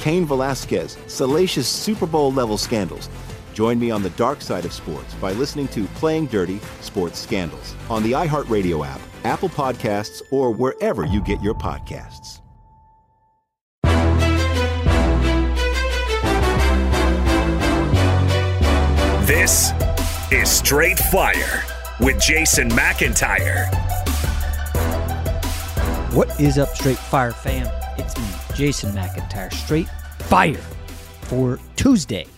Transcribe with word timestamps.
Cain 0.00 0.26
Velasquez, 0.26 0.96
salacious 1.06 1.68
Super 1.68 2.06
Bowl 2.06 2.32
level 2.32 2.58
scandals. 2.58 3.08
Join 3.52 3.78
me 3.78 3.90
on 3.90 4.02
the 4.02 4.10
dark 4.10 4.40
side 4.40 4.64
of 4.64 4.72
sports 4.72 5.14
by 5.14 5.32
listening 5.32 5.68
to 5.68 5.84
Playing 5.86 6.26
Dirty 6.26 6.60
Sports 6.80 7.18
Scandals 7.18 7.74
on 7.90 8.02
the 8.02 8.12
iHeartRadio 8.12 8.86
app, 8.86 9.00
Apple 9.24 9.48
Podcasts, 9.50 10.22
or 10.30 10.50
wherever 10.50 11.04
you 11.04 11.20
get 11.22 11.40
your 11.42 11.54
podcasts. 11.54 12.40
This 19.26 19.72
is 20.30 20.50
Straight 20.50 20.98
Fire 20.98 21.64
with 22.00 22.20
Jason 22.20 22.68
McIntyre. 22.70 23.72
What 26.12 26.38
is 26.40 26.58
up, 26.58 26.68
Straight 26.70 26.98
Fire 26.98 27.30
fam? 27.30 27.81
Jason 28.62 28.92
McIntyre. 28.92 29.52
Straight 29.52 29.88
Fire 30.20 30.54
for 31.22 31.58
Tuesday, 31.74 32.28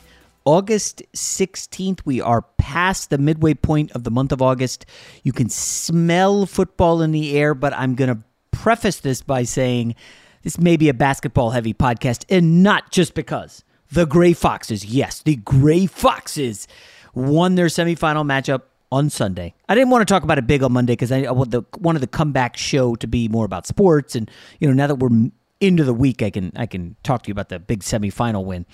August 0.46 1.02
16th. 1.14 2.00
We 2.06 2.22
are 2.22 2.40
past 2.56 3.10
the 3.10 3.18
midway 3.18 3.52
point 3.52 3.92
of 3.92 4.04
the 4.04 4.10
month 4.10 4.32
of 4.32 4.40
August. 4.40 4.86
You 5.22 5.34
can 5.34 5.50
smell 5.50 6.46
football 6.46 7.02
in 7.02 7.10
the 7.10 7.36
air, 7.38 7.54
but 7.54 7.74
I'm 7.74 7.94
going 7.94 8.08
to 8.08 8.24
preface 8.52 9.00
this 9.00 9.20
by 9.20 9.42
saying 9.42 9.96
this 10.40 10.58
may 10.58 10.78
be 10.78 10.88
a 10.88 10.94
basketball 10.94 11.50
heavy 11.50 11.74
podcast, 11.74 12.24
and 12.30 12.62
not 12.62 12.90
just 12.90 13.12
because. 13.12 13.62
The 13.92 14.06
Gray 14.06 14.32
Foxes, 14.32 14.82
yes, 14.82 15.20
the 15.20 15.36
Gray 15.36 15.84
Foxes 15.84 16.66
won 17.12 17.54
their 17.56 17.66
semifinal 17.66 18.24
matchup 18.24 18.62
on 18.90 19.10
Sunday. 19.10 19.52
I 19.68 19.74
didn't 19.74 19.90
want 19.90 20.08
to 20.08 20.10
talk 20.10 20.22
about 20.22 20.38
it 20.38 20.46
big 20.46 20.62
on 20.62 20.72
Monday 20.72 20.94
because 20.94 21.12
I 21.12 21.20
the 21.24 21.64
wanted 21.80 21.98
the 21.98 22.06
comeback 22.06 22.56
show 22.56 22.94
to 22.94 23.06
be 23.06 23.28
more 23.28 23.44
about 23.44 23.66
sports, 23.66 24.16
and 24.16 24.30
you 24.58 24.66
know 24.66 24.72
now 24.72 24.86
that 24.86 24.94
we're 24.94 25.30
into 25.66 25.84
the 25.84 25.94
week, 25.94 26.22
I 26.22 26.30
can 26.30 26.52
I 26.56 26.66
can 26.66 26.96
talk 27.02 27.22
to 27.22 27.28
you 27.28 27.32
about 27.32 27.48
the 27.48 27.58
big 27.58 27.80
semifinal 27.80 28.44
win, 28.44 28.66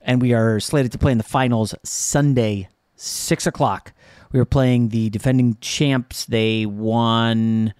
and 0.00 0.20
we 0.22 0.32
are 0.32 0.60
slated 0.60 0.92
to 0.92 0.98
play 0.98 1.12
in 1.12 1.18
the 1.18 1.24
finals 1.24 1.74
Sunday, 1.84 2.68
six 2.96 3.46
o'clock. 3.46 3.92
We 4.32 4.40
are 4.40 4.44
playing 4.44 4.90
the 4.90 5.10
defending 5.10 5.56
champs. 5.60 6.26
They 6.26 6.66
won, 6.66 7.72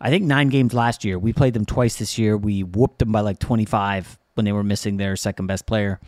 I 0.00 0.08
think, 0.08 0.24
nine 0.24 0.48
games 0.48 0.72
last 0.72 1.04
year. 1.04 1.18
We 1.18 1.32
played 1.32 1.54
them 1.54 1.66
twice 1.66 1.96
this 1.96 2.18
year. 2.18 2.36
We 2.36 2.62
whooped 2.62 3.00
them 3.00 3.12
by 3.12 3.20
like 3.20 3.38
twenty 3.38 3.64
five 3.64 4.18
when 4.34 4.44
they 4.44 4.52
were 4.52 4.64
missing 4.64 4.96
their 4.96 5.16
second 5.16 5.46
best 5.46 5.66
player 5.66 6.00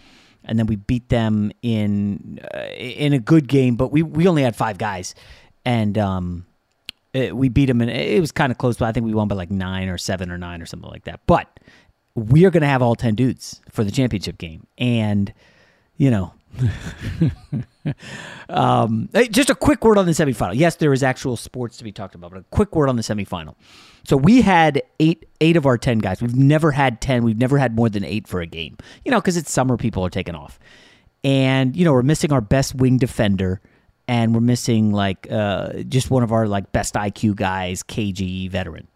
and 0.44 0.58
then 0.58 0.66
we 0.66 0.76
beat 0.76 1.08
them 1.08 1.52
in 1.62 2.40
uh, 2.54 2.66
in 2.76 3.12
a 3.12 3.18
good 3.18 3.48
game, 3.48 3.76
but 3.76 3.92
we 3.92 4.02
we 4.02 4.26
only 4.26 4.42
had 4.42 4.56
five 4.56 4.78
guys, 4.78 5.14
and 5.64 5.96
um, 5.98 6.46
it, 7.12 7.36
we 7.36 7.48
beat 7.48 7.66
them, 7.66 7.80
and 7.80 7.90
it 7.90 8.20
was 8.20 8.32
kind 8.32 8.50
of 8.50 8.58
close. 8.58 8.76
But 8.76 8.86
I 8.86 8.92
think 8.92 9.06
we 9.06 9.14
won 9.14 9.28
by 9.28 9.36
like 9.36 9.50
nine 9.50 9.88
or 9.88 9.98
seven 9.98 10.30
or 10.30 10.38
nine 10.38 10.60
or 10.62 10.66
something 10.66 10.90
like 10.90 11.04
that. 11.04 11.20
But 11.26 11.60
we 12.14 12.44
are 12.44 12.50
going 12.50 12.62
to 12.62 12.68
have 12.68 12.82
all 12.82 12.94
ten 12.94 13.14
dudes 13.14 13.60
for 13.70 13.84
the 13.84 13.90
championship 13.90 14.38
game, 14.38 14.66
and 14.78 15.32
you 15.96 16.10
know. 16.10 16.32
um, 18.50 19.08
just 19.30 19.48
a 19.48 19.54
quick 19.54 19.82
word 19.82 19.96
on 19.96 20.04
the 20.04 20.12
semifinal. 20.12 20.54
Yes, 20.54 20.76
there 20.76 20.92
is 20.92 21.02
actual 21.02 21.38
sports 21.38 21.78
to 21.78 21.84
be 21.84 21.92
talked 21.92 22.14
about, 22.14 22.30
but 22.30 22.40
a 22.40 22.44
quick 22.50 22.76
word 22.76 22.90
on 22.90 22.96
the 22.96 23.02
semifinal. 23.02 23.54
So 24.04 24.18
we 24.18 24.42
had 24.42 24.82
eight 25.00 25.26
eight 25.40 25.56
of 25.56 25.64
our 25.64 25.78
ten 25.78 25.98
guys. 25.98 26.20
We've 26.20 26.36
never 26.36 26.72
had 26.72 27.00
ten. 27.00 27.24
We've 27.24 27.38
never 27.38 27.56
had 27.58 27.74
more 27.74 27.88
than 27.88 28.04
eight 28.04 28.28
for 28.28 28.40
a 28.40 28.46
game. 28.46 28.76
You 29.04 29.10
know, 29.10 29.20
because 29.20 29.36
it's 29.36 29.50
summer, 29.50 29.76
people 29.76 30.04
are 30.04 30.10
taking 30.10 30.34
off, 30.34 30.58
and 31.24 31.74
you 31.76 31.84
know 31.84 31.92
we're 31.92 32.02
missing 32.02 32.32
our 32.32 32.42
best 32.42 32.74
wing 32.74 32.98
defender, 32.98 33.60
and 34.06 34.34
we're 34.34 34.40
missing 34.40 34.92
like 34.92 35.26
uh, 35.30 35.72
just 35.84 36.10
one 36.10 36.22
of 36.22 36.32
our 36.32 36.46
like 36.46 36.72
best 36.72 36.94
IQ 36.94 37.36
guys, 37.36 37.82
KG 37.82 38.50
veteran. 38.50 38.88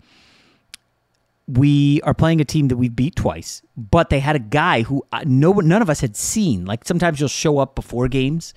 We 1.48 2.00
are 2.02 2.14
playing 2.14 2.40
a 2.40 2.44
team 2.44 2.68
that 2.68 2.76
we've 2.76 2.94
beat 2.94 3.14
twice, 3.14 3.62
but 3.76 4.10
they 4.10 4.18
had 4.18 4.34
a 4.34 4.40
guy 4.40 4.82
who 4.82 5.06
uh, 5.12 5.22
no 5.24 5.52
none 5.52 5.80
of 5.80 5.88
us 5.88 6.00
had 6.00 6.16
seen. 6.16 6.64
Like 6.64 6.84
sometimes 6.84 7.20
you'll 7.20 7.28
show 7.28 7.58
up 7.58 7.74
before 7.74 8.08
games 8.08 8.52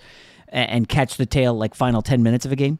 and, 0.48 0.90
catch 0.90 1.18
the 1.18 1.28
tail 1.28 1.54
like 1.54 1.76
final 1.76 2.02
ten 2.02 2.24
minutes 2.24 2.46
of 2.46 2.52
a 2.52 2.56
game 2.56 2.80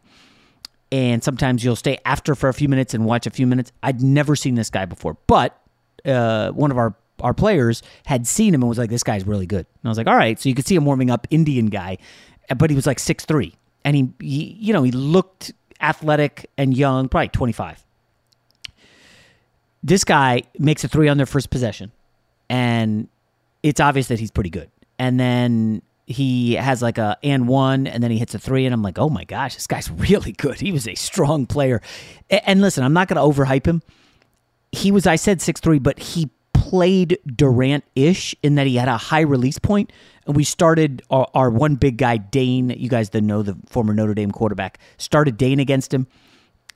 and 0.92 1.24
sometimes 1.24 1.64
you'll 1.64 1.76
stay 1.76 2.00
after 2.06 2.36
for 2.36 2.50
a 2.50 2.54
few 2.54 2.68
minutes 2.68 2.94
and 2.94 3.06
watch 3.06 3.28
a 3.28 3.30
few 3.30 3.48
minutes. 3.48 3.72
I'd 3.84 4.02
never 4.02 4.36
seen 4.36 4.56
this 4.56 4.70
guy 4.70 4.86
before, 4.86 5.18
but 5.28 5.60
uh, 6.06 6.52
one 6.52 6.72
of 6.72 6.78
our 6.78 6.96
our 7.22 7.34
players 7.34 7.84
had 8.06 8.26
seen 8.26 8.54
him 8.54 8.62
and 8.62 8.70
was 8.70 8.78
like, 8.78 8.90
"This 8.90 9.04
guy's 9.04 9.26
really 9.28 9.46
good." 9.46 9.66
And 9.66 9.86
I 9.86 9.90
was 9.90 9.98
like, 9.98 10.08
"All 10.08 10.16
right." 10.16 10.40
So 10.40 10.50
you 10.50 10.56
could 10.56 10.66
see 10.66 10.76
him 10.76 10.86
warming 10.86 11.12
up, 11.12 11.28
Indian 11.30 11.68
guy, 11.68 11.98
but 12.58 12.70
he 12.70 12.76
was 12.76 12.88
like 12.88 13.00
six 13.00 13.26
three, 13.26 13.56
and 13.84 13.96
he, 13.96 14.10
he 14.20 14.58
you 14.60 14.74
know 14.74 14.84
he 14.84 14.92
looked 14.92 15.52
athletic 15.82 16.50
and 16.58 16.76
young, 16.76 17.10
probably 17.10 17.30
twenty 17.30 17.54
five. 17.54 17.86
This 19.84 20.04
guy 20.04 20.44
makes 20.58 20.84
a 20.84 20.88
three 20.88 21.08
on 21.08 21.18
their 21.18 21.26
first 21.26 21.50
possession, 21.50 21.92
and 22.50 23.08
it's 23.64 23.80
obvious 23.80 24.08
that 24.08 24.20
he's 24.20 24.32
pretty 24.32 24.50
good. 24.50 24.70
And 24.98 25.20
then 25.20 25.82
he 26.06 26.56
has 26.56 26.82
like 26.82 26.98
a 26.98 27.18
and 27.24 27.48
one, 27.48 27.88
and 27.88 28.04
then 28.04 28.12
he 28.12 28.18
hits 28.18 28.34
a 28.36 28.40
three, 28.40 28.66
and 28.66 28.74
I'm 28.74 28.82
like, 28.82 29.00
oh 29.00 29.10
my 29.10 29.24
gosh, 29.24 29.56
this 29.56 29.68
guy's 29.68 29.90
really 29.92 30.34
good. 30.34 30.60
He 30.60 30.72
was 30.72 30.88
a 30.88 30.96
strong 30.96 31.46
player. 31.46 31.82
And 32.30 32.62
listen, 32.62 32.84
I'm 32.84 32.94
not 32.94 33.08
going 33.08 33.16
to 33.16 33.42
overhype 33.42 33.66
him. 33.66 33.82
He 34.72 34.92
was, 34.92 35.08
I 35.08 35.16
said 35.16 35.42
six 35.42 35.62
three, 35.62 35.80
but 35.80 36.00
he 36.00 36.30
played 36.54 37.18
Durant 37.26 37.84
ish 37.96 38.36
in 38.44 38.56
that 38.56 38.68
he 38.68 38.76
had 38.76 38.88
a 38.88 38.98
high 38.98 39.22
release 39.22 39.58
point. 39.58 39.92
and 40.28 40.36
we 40.36 40.44
started 40.44 41.02
our, 41.10 41.28
our 41.34 41.50
one 41.50 41.76
big 41.76 41.98
guy 41.98 42.18
Dane. 42.18 42.70
You 42.70 42.90
guys 42.90 43.10
that 43.12 43.22
know 43.22 43.42
the 43.42 43.58
former 43.68 43.94
Notre 43.94 44.14
Dame 44.14 44.32
quarterback 44.32 44.78
started 44.98 45.38
Dane 45.38 45.60
against 45.60 45.94
him, 45.94 46.06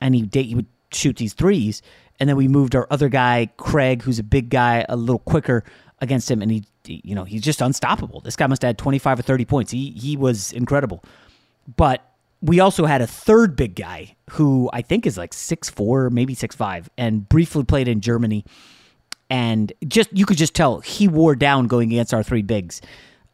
and 0.01 0.15
he 0.15 0.27
he 0.31 0.55
would 0.55 0.65
shoot 0.91 1.17
these 1.17 1.33
threes, 1.33 1.81
and 2.19 2.30
then 2.30 2.36
we 2.36 2.48
moved 2.48 2.75
our 2.75 2.88
other 2.89 3.10
guy 3.10 3.50
Craig, 3.57 4.04
who's 4.04 4.19
a 4.19 4.24
big 4.24 4.50
guy, 4.50 4.86
a 4.88 4.95
little 4.95 5.19
quicker 5.19 5.63
against 6.00 6.30
him, 6.30 6.42
and 6.42 6.51
he 6.51 6.63
you 6.86 7.15
know 7.15 7.24
he's 7.24 7.42
just 7.42 7.62
unstoppable. 7.62 8.21
This 8.21 8.36
guy 8.36 8.48
must 8.48 8.62
have 8.62 8.69
had 8.69 8.77
25 8.77 9.19
or 9.19 9.21
30 9.21 9.45
points. 9.45 9.71
He 9.71 9.92
he 9.92 10.18
was 10.18 10.51
incredible, 10.51 11.04
but 11.75 12.10
we 12.42 12.60
also 12.60 12.86
had 12.86 13.01
a 13.01 13.07
third 13.07 13.56
big 13.56 13.75
guy 13.75 14.15
who 14.31 14.69
I 14.74 14.81
think 14.81 15.06
is 15.06 15.18
like 15.18 15.33
six 15.33 15.69
four, 15.69 16.10
maybe 16.10 16.33
six 16.36 16.56
five, 16.56 16.89
and 16.98 17.27
briefly 17.27 17.63
played 17.63 17.88
in 17.88 18.01
Germany. 18.01 18.45
And 19.30 19.71
just 19.88 20.15
you 20.15 20.25
could 20.25 20.38
just 20.38 20.54
tell 20.54 20.81
he 20.81 21.07
wore 21.07 21.36
down 21.36 21.68
going 21.68 21.92
against 21.92 22.13
our 22.13 22.21
three 22.21 22.42
bigs. 22.42 22.81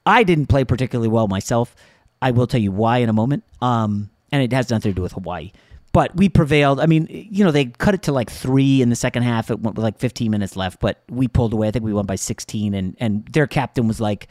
I 0.06 0.24
didn't 0.24 0.48
play 0.48 0.64
particularly 0.64 1.10
well 1.10 1.28
myself. 1.28 1.76
I 2.22 2.32
will 2.32 2.48
tell 2.48 2.62
you 2.62 2.72
why 2.72 3.00
in 3.00 3.10
a 3.10 3.14
moment. 3.14 3.44
Um, 3.62 4.10
and 4.32 4.44
it 4.44 4.54
has 4.54 4.70
nothing 4.70 4.92
to 4.92 4.96
do 4.96 5.02
with 5.02 5.14
Hawaii. 5.14 5.52
But 5.92 6.16
we 6.16 6.30
prevailed. 6.30 6.80
I 6.80 6.86
mean, 6.86 7.08
you 7.10 7.44
know, 7.44 7.52
they 7.52 7.66
cut 7.66 7.94
it 7.94 8.04
to 8.04 8.12
like 8.12 8.30
three 8.30 8.82
in 8.82 8.90
the 8.90 8.96
second 8.96 9.24
half. 9.24 9.50
It 9.50 9.60
went 9.60 9.76
with 9.76 9.84
like 9.84 9.98
15 9.98 10.30
minutes 10.30 10.56
left, 10.56 10.80
but 10.80 11.02
we 11.10 11.28
pulled 11.28 11.54
away. 11.54 11.68
I 11.68 11.72
think 11.72 11.84
we 11.84 11.94
won 11.94 12.06
by 12.06 12.16
16, 12.16 12.74
and 12.74 12.96
and 13.00 13.26
their 13.28 13.48
captain 13.48 13.88
was 13.88 14.00
like, 14.00 14.28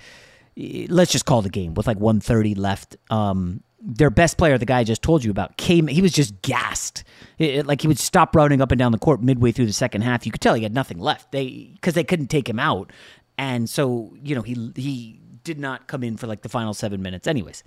"Let's 0.56 1.10
just 1.10 1.24
call 1.24 1.42
the 1.42 1.50
game." 1.50 1.74
With 1.74 1.86
like 1.86 1.98
130 1.98 2.54
left, 2.54 2.96
um, 3.10 3.62
their 3.80 4.10
best 4.10 4.38
player, 4.38 4.58
the 4.58 4.66
guy 4.66 4.78
I 4.80 4.84
just 4.84 5.02
told 5.02 5.24
you 5.24 5.30
about, 5.30 5.56
came. 5.56 5.86
He 5.86 6.02
was 6.02 6.12
just 6.12 6.40
gassed. 6.42 7.04
It, 7.38 7.50
it, 7.56 7.66
like 7.66 7.80
he 7.80 7.88
would 7.88 7.98
stop 7.98 8.36
running 8.36 8.60
up 8.60 8.70
and 8.70 8.78
down 8.78 8.92
the 8.92 8.98
court 8.98 9.22
midway 9.22 9.52
through 9.52 9.66
the 9.66 9.72
second 9.72 10.02
half. 10.02 10.26
You 10.26 10.32
could 10.32 10.40
tell 10.40 10.54
he 10.54 10.62
had 10.62 10.74
nothing 10.74 10.98
left. 10.98 11.32
They 11.32 11.70
because 11.74 11.94
they 11.94 12.04
couldn't 12.04 12.28
take 12.28 12.48
him 12.48 12.58
out, 12.58 12.92
and 13.36 13.68
so 13.68 14.16
you 14.22 14.34
know 14.34 14.42
he 14.42 14.72
he 14.76 15.20
did 15.44 15.58
not 15.58 15.86
come 15.86 16.02
in 16.02 16.16
for 16.16 16.26
like 16.26 16.42
the 16.42 16.48
final 16.48 16.74
seven 16.74 17.02
minutes. 17.02 17.26
Anyways, 17.26 17.62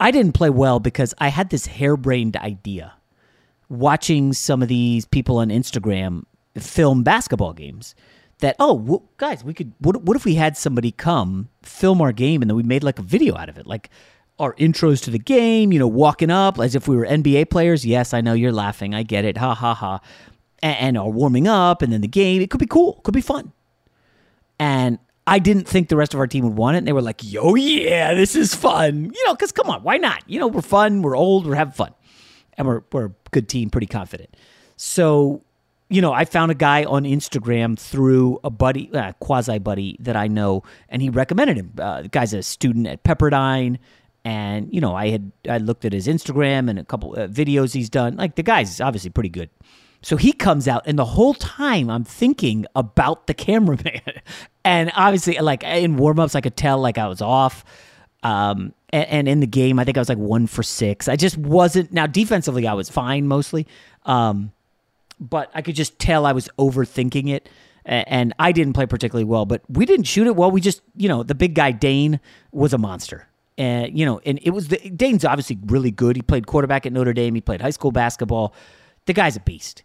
I 0.00 0.10
didn't 0.10 0.32
play 0.32 0.50
well 0.50 0.80
because 0.80 1.14
I 1.18 1.28
had 1.28 1.50
this 1.50 1.66
harebrained 1.66 2.36
idea 2.36 2.94
watching 3.68 4.32
some 4.32 4.62
of 4.62 4.68
these 4.68 5.04
people 5.04 5.38
on 5.38 5.48
Instagram 5.48 6.24
film 6.58 7.02
basketball 7.02 7.52
games 7.52 7.94
that 8.38 8.56
oh 8.58 8.72
well, 8.74 9.02
guys 9.16 9.44
we 9.44 9.54
could 9.54 9.72
what, 9.78 10.02
what 10.02 10.16
if 10.16 10.24
we 10.24 10.34
had 10.34 10.56
somebody 10.56 10.90
come 10.90 11.48
film 11.62 12.00
our 12.00 12.12
game 12.12 12.42
and 12.42 12.50
then 12.50 12.56
we 12.56 12.62
made 12.62 12.84
like 12.84 12.98
a 12.98 13.02
video 13.02 13.36
out 13.36 13.48
of 13.48 13.58
it? 13.58 13.66
Like 13.66 13.90
our 14.38 14.54
intros 14.54 15.02
to 15.04 15.10
the 15.10 15.18
game 15.18 15.72
you 15.72 15.78
know 15.78 15.86
walking 15.86 16.30
up 16.30 16.58
as 16.58 16.74
if 16.74 16.88
we 16.88 16.96
were 16.96 17.06
nba 17.06 17.48
players. 17.50 17.84
Yes 17.84 18.14
i 18.14 18.20
know 18.20 18.32
you're 18.32 18.52
laughing. 18.52 18.94
I 18.94 19.02
get 19.02 19.24
it. 19.24 19.36
Ha 19.36 19.54
ha 19.54 19.74
ha. 19.74 20.00
And, 20.62 20.78
and 20.78 20.98
our 20.98 21.10
warming 21.10 21.46
up 21.48 21.82
and 21.82 21.92
then 21.92 22.00
the 22.00 22.08
game. 22.08 22.40
It 22.40 22.50
could 22.50 22.60
be 22.60 22.66
cool. 22.66 23.00
Could 23.04 23.14
be 23.14 23.20
fun. 23.20 23.52
And 24.58 24.98
I 25.26 25.38
didn't 25.38 25.66
think 25.66 25.88
the 25.88 25.96
rest 25.96 26.12
of 26.12 26.20
our 26.20 26.26
team 26.26 26.44
would 26.44 26.56
want 26.56 26.76
it. 26.76 26.78
And 26.78 26.86
they 26.86 26.92
were 26.92 27.02
like, 27.02 27.20
yo, 27.22 27.54
yeah, 27.54 28.14
this 28.14 28.36
is 28.36 28.54
fun. 28.54 29.10
You 29.14 29.24
know, 29.26 29.34
because 29.34 29.52
come 29.52 29.70
on, 29.70 29.82
why 29.82 29.96
not? 29.96 30.22
You 30.26 30.38
know, 30.38 30.46
we're 30.46 30.62
fun, 30.62 31.02
we're 31.02 31.16
old, 31.16 31.46
we're 31.46 31.54
having 31.54 31.72
fun. 31.72 31.94
And 32.58 32.66
we're, 32.66 32.82
we're 32.92 33.06
a 33.06 33.12
good 33.30 33.48
team, 33.48 33.70
pretty 33.70 33.86
confident. 33.86 34.36
So, 34.76 35.42
you 35.88 36.00
know, 36.00 36.12
I 36.12 36.24
found 36.24 36.50
a 36.50 36.54
guy 36.54 36.84
on 36.84 37.04
Instagram 37.04 37.78
through 37.78 38.38
a 38.44 38.50
buddy, 38.50 38.90
uh, 38.92 39.12
quasi 39.20 39.58
buddy 39.58 39.96
that 40.00 40.16
I 40.16 40.28
know, 40.28 40.62
and 40.88 41.00
he 41.00 41.08
recommended 41.08 41.56
him. 41.56 41.72
Uh, 41.78 42.02
the 42.02 42.08
guy's 42.08 42.34
a 42.34 42.42
student 42.42 42.86
at 42.86 43.02
Pepperdine. 43.02 43.78
And, 44.26 44.72
you 44.72 44.80
know, 44.80 44.94
I 44.94 45.10
had 45.10 45.32
I 45.48 45.58
looked 45.58 45.84
at 45.84 45.92
his 45.92 46.06
Instagram 46.06 46.70
and 46.70 46.78
a 46.78 46.84
couple 46.84 47.12
uh, 47.12 47.28
videos 47.28 47.74
he's 47.74 47.90
done. 47.90 48.16
Like, 48.16 48.36
the 48.36 48.42
guy's 48.42 48.80
obviously 48.80 49.10
pretty 49.10 49.28
good. 49.28 49.50
So 50.04 50.16
he 50.16 50.32
comes 50.32 50.68
out, 50.68 50.82
and 50.86 50.98
the 50.98 51.04
whole 51.04 51.32
time 51.32 51.88
I'm 51.88 52.04
thinking 52.04 52.66
about 52.76 53.26
the 53.26 53.32
cameraman. 53.34 54.02
and 54.64 54.92
obviously, 54.94 55.38
like 55.38 55.64
in 55.64 55.96
warmups, 55.96 56.36
I 56.36 56.42
could 56.42 56.56
tell 56.56 56.78
like 56.78 56.98
I 56.98 57.08
was 57.08 57.22
off. 57.22 57.64
Um, 58.22 58.74
and, 58.90 59.08
and, 59.08 59.28
in 59.28 59.40
the 59.40 59.46
game, 59.46 59.78
I 59.78 59.84
think 59.84 59.98
I 59.98 60.00
was 60.00 60.08
like 60.08 60.18
one 60.18 60.46
for 60.46 60.62
six. 60.62 61.08
I 61.08 61.16
just 61.16 61.36
wasn't. 61.36 61.92
Now, 61.92 62.06
defensively, 62.06 62.66
I 62.66 62.74
was 62.74 62.88
fine 62.88 63.26
mostly. 63.26 63.66
Um, 64.04 64.52
but 65.18 65.50
I 65.54 65.62
could 65.62 65.74
just 65.74 65.98
tell 65.98 66.26
I 66.26 66.32
was 66.32 66.48
overthinking 66.58 67.30
it. 67.30 67.48
And 67.86 68.32
I 68.38 68.52
didn't 68.52 68.72
play 68.72 68.86
particularly 68.86 69.24
well, 69.24 69.44
but 69.44 69.60
we 69.68 69.84
didn't 69.84 70.06
shoot 70.06 70.26
it 70.26 70.34
well. 70.34 70.50
We 70.50 70.62
just, 70.62 70.80
you 70.96 71.06
know, 71.06 71.22
the 71.22 71.34
big 71.34 71.54
guy 71.54 71.70
Dane 71.70 72.18
was 72.50 72.72
a 72.72 72.78
monster. 72.78 73.28
And, 73.58 73.98
you 73.98 74.06
know, 74.06 74.22
and 74.24 74.38
it 74.42 74.50
was 74.50 74.68
the 74.68 74.78
Dane's 74.88 75.22
obviously 75.22 75.58
really 75.66 75.90
good. 75.90 76.16
He 76.16 76.22
played 76.22 76.46
quarterback 76.46 76.86
at 76.86 76.94
Notre 76.94 77.12
Dame, 77.12 77.34
he 77.34 77.42
played 77.42 77.60
high 77.60 77.70
school 77.70 77.92
basketball. 77.92 78.54
The 79.04 79.12
guy's 79.12 79.36
a 79.36 79.40
beast. 79.40 79.82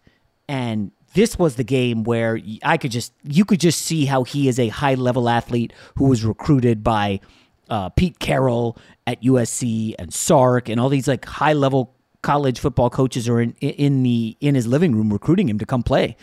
And 0.50 0.90
this 1.14 1.38
was 1.38 1.54
the 1.54 1.62
game 1.62 2.02
where 2.02 2.36
I 2.64 2.76
could 2.76 2.90
just 2.90 3.12
you 3.22 3.44
could 3.44 3.60
just 3.60 3.82
see 3.82 4.04
how 4.04 4.24
he 4.24 4.48
is 4.48 4.58
a 4.58 4.66
high 4.66 4.94
level 4.94 5.28
athlete 5.28 5.72
who 5.94 6.06
was 6.06 6.24
recruited 6.24 6.82
by 6.82 7.20
uh, 7.68 7.90
Pete 7.90 8.18
Carroll 8.18 8.76
at 9.06 9.22
USC 9.22 9.94
and 9.96 10.12
Sark 10.12 10.68
and 10.68 10.80
all 10.80 10.88
these 10.88 11.06
like 11.06 11.24
high 11.24 11.52
level 11.52 11.94
college 12.22 12.58
football 12.58 12.90
coaches 12.90 13.28
are 13.28 13.40
in 13.40 13.52
in 13.60 14.02
the 14.02 14.36
in 14.40 14.56
his 14.56 14.66
living 14.66 14.92
room 14.92 15.12
recruiting 15.12 15.48
him 15.48 15.60
to 15.60 15.66
come 15.66 15.84
play, 15.84 16.16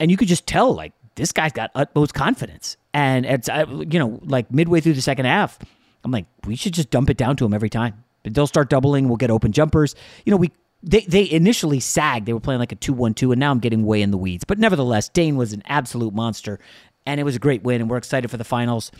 and 0.00 0.10
you 0.10 0.16
could 0.16 0.26
just 0.26 0.48
tell 0.48 0.74
like 0.74 0.92
this 1.14 1.30
guy's 1.30 1.52
got 1.52 1.70
utmost 1.76 2.12
confidence. 2.12 2.76
And 2.92 3.24
it's 3.24 3.48
you 3.48 4.00
know 4.00 4.18
like 4.24 4.50
midway 4.50 4.80
through 4.80 4.94
the 4.94 5.00
second 5.00 5.26
half, 5.26 5.60
I'm 6.02 6.10
like 6.10 6.26
we 6.44 6.56
should 6.56 6.74
just 6.74 6.90
dump 6.90 7.08
it 7.08 7.16
down 7.16 7.36
to 7.36 7.44
him 7.44 7.54
every 7.54 7.70
time. 7.70 8.02
But 8.24 8.34
they'll 8.34 8.48
start 8.48 8.68
doubling. 8.68 9.06
We'll 9.06 9.16
get 9.16 9.30
open 9.30 9.52
jumpers. 9.52 9.94
You 10.24 10.32
know 10.32 10.38
we 10.38 10.50
they 10.82 11.00
they 11.02 11.30
initially 11.30 11.80
sagged. 11.80 12.26
They 12.26 12.32
were 12.32 12.40
playing 12.40 12.60
like 12.60 12.72
a 12.72 12.76
two 12.76 12.92
one 12.92 13.14
two, 13.14 13.32
and 13.32 13.40
now 13.40 13.50
I'm 13.50 13.58
getting 13.58 13.84
way 13.84 14.02
in 14.02 14.10
the 14.10 14.18
weeds. 14.18 14.44
But 14.44 14.58
nevertheless, 14.58 15.08
Dane 15.08 15.36
was 15.36 15.52
an 15.52 15.62
absolute 15.66 16.14
monster, 16.14 16.58
and 17.06 17.20
it 17.20 17.24
was 17.24 17.36
a 17.36 17.38
great 17.38 17.62
win, 17.62 17.80
and 17.80 17.90
we're 17.90 17.98
excited 17.98 18.30
for 18.30 18.36
the 18.36 18.44
finals. 18.44 18.90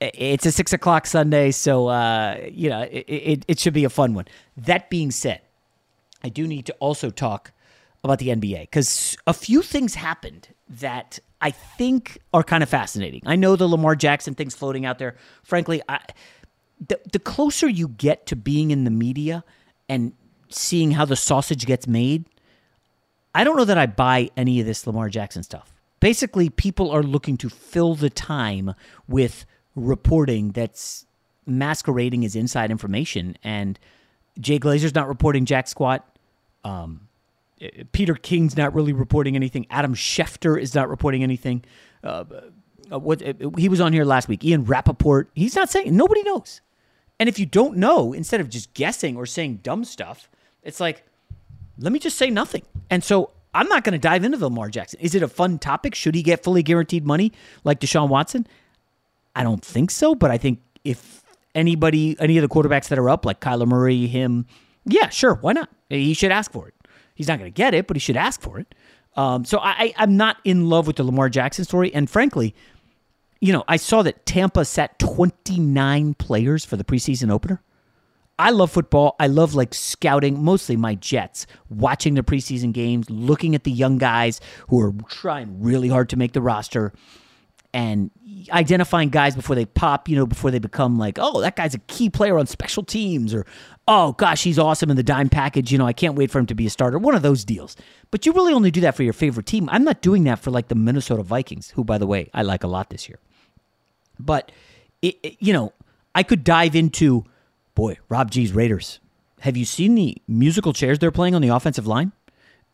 It's 0.00 0.46
a 0.46 0.52
six 0.52 0.72
o'clock 0.72 1.06
Sunday, 1.06 1.50
so 1.50 1.88
uh, 1.88 2.38
you 2.50 2.68
know 2.68 2.82
it, 2.82 3.04
it, 3.08 3.44
it 3.48 3.58
should 3.58 3.74
be 3.74 3.84
a 3.84 3.90
fun 3.90 4.14
one. 4.14 4.26
That 4.56 4.90
being 4.90 5.10
said, 5.10 5.40
I 6.22 6.28
do 6.28 6.46
need 6.46 6.66
to 6.66 6.74
also 6.74 7.10
talk 7.10 7.52
about 8.04 8.18
the 8.18 8.28
NBA 8.28 8.62
because 8.62 9.16
a 9.26 9.32
few 9.32 9.62
things 9.62 9.94
happened 9.94 10.48
that 10.68 11.18
I 11.40 11.50
think 11.50 12.18
are 12.32 12.42
kind 12.42 12.62
of 12.62 12.68
fascinating. 12.68 13.22
I 13.26 13.36
know 13.36 13.56
the 13.56 13.66
Lamar 13.66 13.96
Jackson 13.96 14.34
things 14.34 14.54
floating 14.54 14.84
out 14.84 14.98
there. 14.98 15.16
Frankly, 15.42 15.82
I, 15.88 16.00
the 16.86 17.00
the 17.10 17.18
closer 17.18 17.68
you 17.68 17.88
get 17.88 18.26
to 18.26 18.36
being 18.36 18.70
in 18.70 18.84
the 18.84 18.90
media 18.90 19.42
and 19.88 20.12
seeing 20.48 20.92
how 20.92 21.04
the 21.04 21.16
sausage 21.16 21.66
gets 21.66 21.86
made, 21.86 22.24
I 23.34 23.44
don't 23.44 23.56
know 23.56 23.64
that 23.64 23.78
I 23.78 23.86
buy 23.86 24.30
any 24.36 24.60
of 24.60 24.66
this 24.66 24.86
Lamar 24.86 25.08
Jackson 25.08 25.42
stuff. 25.42 25.72
Basically, 26.00 26.48
people 26.48 26.90
are 26.90 27.02
looking 27.02 27.36
to 27.38 27.48
fill 27.48 27.94
the 27.94 28.10
time 28.10 28.74
with 29.08 29.44
reporting 29.74 30.52
that's 30.52 31.06
masquerading 31.46 32.24
as 32.24 32.36
inside 32.36 32.70
information. 32.70 33.36
And 33.42 33.78
Jay 34.38 34.58
Glazer's 34.58 34.94
not 34.94 35.08
reporting 35.08 35.44
jack 35.44 35.66
squat. 35.66 36.06
Um, 36.64 37.08
Peter 37.92 38.14
King's 38.14 38.56
not 38.56 38.74
really 38.74 38.92
reporting 38.92 39.34
anything. 39.34 39.66
Adam 39.70 39.94
Schefter 39.94 40.60
is 40.60 40.74
not 40.74 40.88
reporting 40.88 41.22
anything. 41.22 41.64
Uh, 42.04 42.24
uh, 42.92 42.98
what 42.98 43.22
uh, 43.22 43.50
he 43.56 43.68
was 43.68 43.80
on 43.80 43.92
here 43.92 44.04
last 44.04 44.28
week. 44.28 44.44
Ian 44.44 44.64
Rapoport. 44.64 45.30
He's 45.34 45.56
not 45.56 45.68
saying. 45.68 45.96
Nobody 45.96 46.22
knows. 46.22 46.60
And 47.18 47.28
if 47.28 47.38
you 47.38 47.46
don't 47.46 47.76
know, 47.76 48.12
instead 48.12 48.40
of 48.40 48.48
just 48.48 48.72
guessing 48.74 49.16
or 49.16 49.26
saying 49.26 49.60
dumb 49.62 49.84
stuff, 49.84 50.30
it's 50.62 50.80
like, 50.80 51.04
let 51.78 51.92
me 51.92 51.98
just 51.98 52.16
say 52.16 52.30
nothing. 52.30 52.62
And 52.90 53.02
so 53.02 53.30
I'm 53.54 53.68
not 53.68 53.84
going 53.84 53.92
to 53.92 53.98
dive 53.98 54.24
into 54.24 54.38
Lamar 54.38 54.68
Jackson. 54.68 55.00
Is 55.00 55.14
it 55.14 55.22
a 55.22 55.28
fun 55.28 55.58
topic? 55.58 55.94
Should 55.94 56.14
he 56.14 56.22
get 56.22 56.42
fully 56.42 56.62
guaranteed 56.62 57.06
money 57.06 57.32
like 57.64 57.80
Deshaun 57.80 58.08
Watson? 58.08 58.46
I 59.34 59.42
don't 59.42 59.64
think 59.64 59.90
so, 59.90 60.14
but 60.14 60.30
I 60.30 60.38
think 60.38 60.60
if 60.84 61.22
anybody, 61.54 62.16
any 62.18 62.38
of 62.38 62.42
the 62.42 62.48
quarterbacks 62.48 62.88
that 62.88 62.98
are 62.98 63.08
up, 63.08 63.24
like 63.24 63.40
Kyler 63.40 63.66
Murray, 63.66 64.06
him, 64.06 64.46
yeah, 64.84 65.08
sure, 65.08 65.34
why 65.34 65.52
not? 65.52 65.68
He 65.88 66.14
should 66.14 66.32
ask 66.32 66.50
for 66.50 66.68
it. 66.68 66.74
He's 67.14 67.28
not 67.28 67.38
going 67.38 67.50
to 67.50 67.54
get 67.54 67.74
it, 67.74 67.86
but 67.86 67.96
he 67.96 68.00
should 68.00 68.16
ask 68.16 68.40
for 68.40 68.58
it. 68.58 68.74
Um, 69.16 69.44
so 69.44 69.58
I, 69.58 69.92
I'm 69.96 70.16
not 70.16 70.36
in 70.44 70.68
love 70.68 70.86
with 70.86 70.96
the 70.96 71.04
Lamar 71.04 71.28
Jackson 71.28 71.64
story. 71.64 71.92
And 71.92 72.08
frankly, 72.08 72.54
you 73.40 73.52
know, 73.52 73.64
I 73.66 73.76
saw 73.76 74.02
that 74.02 74.26
Tampa 74.26 74.64
sat 74.64 74.98
29 74.98 76.14
players 76.14 76.64
for 76.64 76.76
the 76.76 76.84
preseason 76.84 77.30
opener. 77.30 77.60
I 78.38 78.50
love 78.50 78.70
football. 78.70 79.16
I 79.18 79.26
love 79.26 79.54
like 79.54 79.74
scouting, 79.74 80.42
mostly 80.42 80.76
my 80.76 80.94
Jets, 80.94 81.46
watching 81.68 82.14
the 82.14 82.22
preseason 82.22 82.72
games, 82.72 83.10
looking 83.10 83.54
at 83.54 83.64
the 83.64 83.72
young 83.72 83.98
guys 83.98 84.40
who 84.68 84.80
are 84.80 84.92
trying 85.08 85.60
really 85.60 85.88
hard 85.88 86.08
to 86.10 86.16
make 86.16 86.32
the 86.32 86.42
roster 86.42 86.92
and 87.74 88.10
identifying 88.50 89.08
guys 89.10 89.34
before 89.34 89.56
they 89.56 89.66
pop, 89.66 90.08
you 90.08 90.16
know, 90.16 90.26
before 90.26 90.50
they 90.50 90.58
become 90.58 90.98
like, 90.98 91.18
oh, 91.20 91.40
that 91.40 91.56
guy's 91.56 91.74
a 91.74 91.78
key 91.80 92.08
player 92.08 92.38
on 92.38 92.46
special 92.46 92.82
teams 92.82 93.34
or, 93.34 93.44
oh, 93.86 94.12
gosh, 94.12 94.44
he's 94.44 94.58
awesome 94.58 94.90
in 94.90 94.96
the 94.96 95.02
dime 95.02 95.28
package. 95.28 95.70
You 95.70 95.78
know, 95.78 95.86
I 95.86 95.92
can't 95.92 96.14
wait 96.14 96.30
for 96.30 96.38
him 96.38 96.46
to 96.46 96.54
be 96.54 96.66
a 96.66 96.70
starter. 96.70 96.98
One 96.98 97.14
of 97.14 97.22
those 97.22 97.44
deals. 97.44 97.76
But 98.10 98.24
you 98.24 98.32
really 98.32 98.54
only 98.54 98.70
do 98.70 98.80
that 98.82 98.94
for 98.94 99.02
your 99.02 99.12
favorite 99.12 99.46
team. 99.46 99.68
I'm 99.70 99.84
not 99.84 100.00
doing 100.00 100.24
that 100.24 100.38
for 100.38 100.50
like 100.50 100.68
the 100.68 100.74
Minnesota 100.74 101.22
Vikings, 101.22 101.70
who, 101.70 101.84
by 101.84 101.98
the 101.98 102.06
way, 102.06 102.30
I 102.32 102.42
like 102.42 102.64
a 102.64 102.68
lot 102.68 102.90
this 102.90 103.08
year. 103.08 103.18
But, 104.18 104.50
it, 105.02 105.18
it, 105.22 105.36
you 105.40 105.52
know, 105.52 105.72
I 106.14 106.22
could 106.22 106.44
dive 106.44 106.74
into, 106.74 107.24
boy, 107.78 107.96
Rob 108.08 108.32
G's 108.32 108.50
Raiders. 108.50 108.98
Have 109.42 109.56
you 109.56 109.64
seen 109.64 109.94
the 109.94 110.16
musical 110.26 110.72
chairs 110.72 110.98
they're 110.98 111.12
playing 111.12 111.36
on 111.36 111.42
the 111.42 111.48
offensive 111.50 111.86
line? 111.86 112.10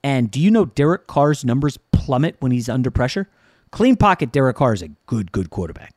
And 0.02 0.30
do 0.30 0.40
you 0.40 0.50
know 0.50 0.64
Derek 0.64 1.06
Carr's 1.06 1.44
numbers 1.44 1.76
plummet 1.92 2.36
when 2.40 2.52
he's 2.52 2.70
under 2.70 2.90
pressure? 2.90 3.28
Clean 3.70 3.96
pocket, 3.96 4.32
Derek 4.32 4.56
Carr 4.56 4.72
is 4.72 4.80
a 4.80 4.88
good, 5.04 5.30
good 5.30 5.50
quarterback. 5.50 5.94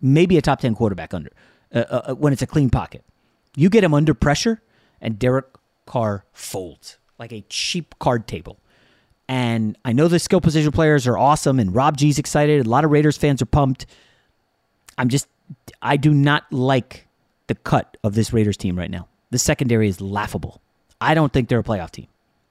Maybe 0.00 0.38
a 0.38 0.40
top 0.40 0.60
10 0.60 0.74
quarterback 0.74 1.12
under 1.12 1.32
uh, 1.74 1.80
uh, 1.80 2.02
uh, 2.06 2.14
when 2.14 2.32
it's 2.32 2.40
a 2.40 2.46
clean 2.46 2.70
pocket. 2.70 3.04
You 3.56 3.68
get 3.68 3.84
him 3.84 3.92
under 3.92 4.14
pressure, 4.14 4.62
and 5.02 5.18
Derek 5.18 5.44
Carr 5.84 6.24
folds 6.32 6.96
like 7.18 7.30
a 7.30 7.44
cheap 7.50 7.94
card 7.98 8.26
table. 8.26 8.58
And 9.28 9.76
I 9.84 9.92
know 9.92 10.08
the 10.08 10.18
skill 10.18 10.40
position 10.40 10.72
players 10.72 11.06
are 11.06 11.18
awesome, 11.18 11.60
and 11.60 11.74
Rob 11.74 11.98
G's 11.98 12.18
excited. 12.18 12.64
A 12.64 12.70
lot 12.70 12.86
of 12.86 12.90
Raiders 12.90 13.18
fans 13.18 13.42
are 13.42 13.46
pumped. 13.46 13.84
I'm 14.96 15.10
just, 15.10 15.28
I 15.82 15.98
do 15.98 16.14
not 16.14 16.50
like 16.50 17.06
the 17.46 17.54
cut 17.54 17.96
of 18.02 18.14
this 18.14 18.32
Raiders 18.32 18.56
team 18.56 18.76
right 18.78 18.90
now. 18.90 19.08
The 19.30 19.38
secondary 19.38 19.88
is 19.88 20.00
laughable. 20.00 20.60
I 21.00 21.14
don't 21.14 21.32
think 21.32 21.48
they're 21.48 21.60
a 21.60 21.64
playoff 21.64 21.90
team. 21.90 22.06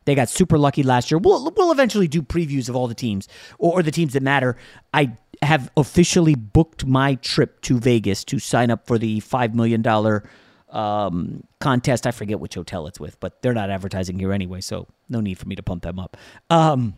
They 0.05 0.15
got 0.15 0.29
super 0.29 0.57
lucky 0.57 0.83
last 0.83 1.11
year. 1.11 1.17
We'll, 1.17 1.51
we'll 1.55 1.71
eventually 1.71 2.07
do 2.07 2.21
previews 2.21 2.67
of 2.69 2.75
all 2.75 2.87
the 2.87 2.95
teams 2.95 3.27
or, 3.57 3.79
or 3.79 3.83
the 3.83 3.91
teams 3.91 4.13
that 4.13 4.23
matter. 4.23 4.57
I 4.93 5.17
have 5.41 5.71
officially 5.77 6.35
booked 6.35 6.85
my 6.85 7.15
trip 7.15 7.61
to 7.61 7.79
Vegas 7.79 8.23
to 8.25 8.39
sign 8.39 8.69
up 8.69 8.85
for 8.85 8.97
the 8.97 9.21
$5 9.21 9.53
million 9.53 9.85
um, 10.69 11.43
contest. 11.59 12.05
I 12.05 12.11
forget 12.11 12.39
which 12.39 12.55
hotel 12.55 12.87
it's 12.87 12.99
with, 12.99 13.19
but 13.19 13.41
they're 13.41 13.53
not 13.53 13.69
advertising 13.69 14.19
here 14.19 14.33
anyway, 14.33 14.61
so 14.61 14.87
no 15.09 15.21
need 15.21 15.37
for 15.37 15.47
me 15.47 15.55
to 15.55 15.63
pump 15.63 15.83
them 15.83 15.99
up. 15.99 16.17
Um, 16.49 16.95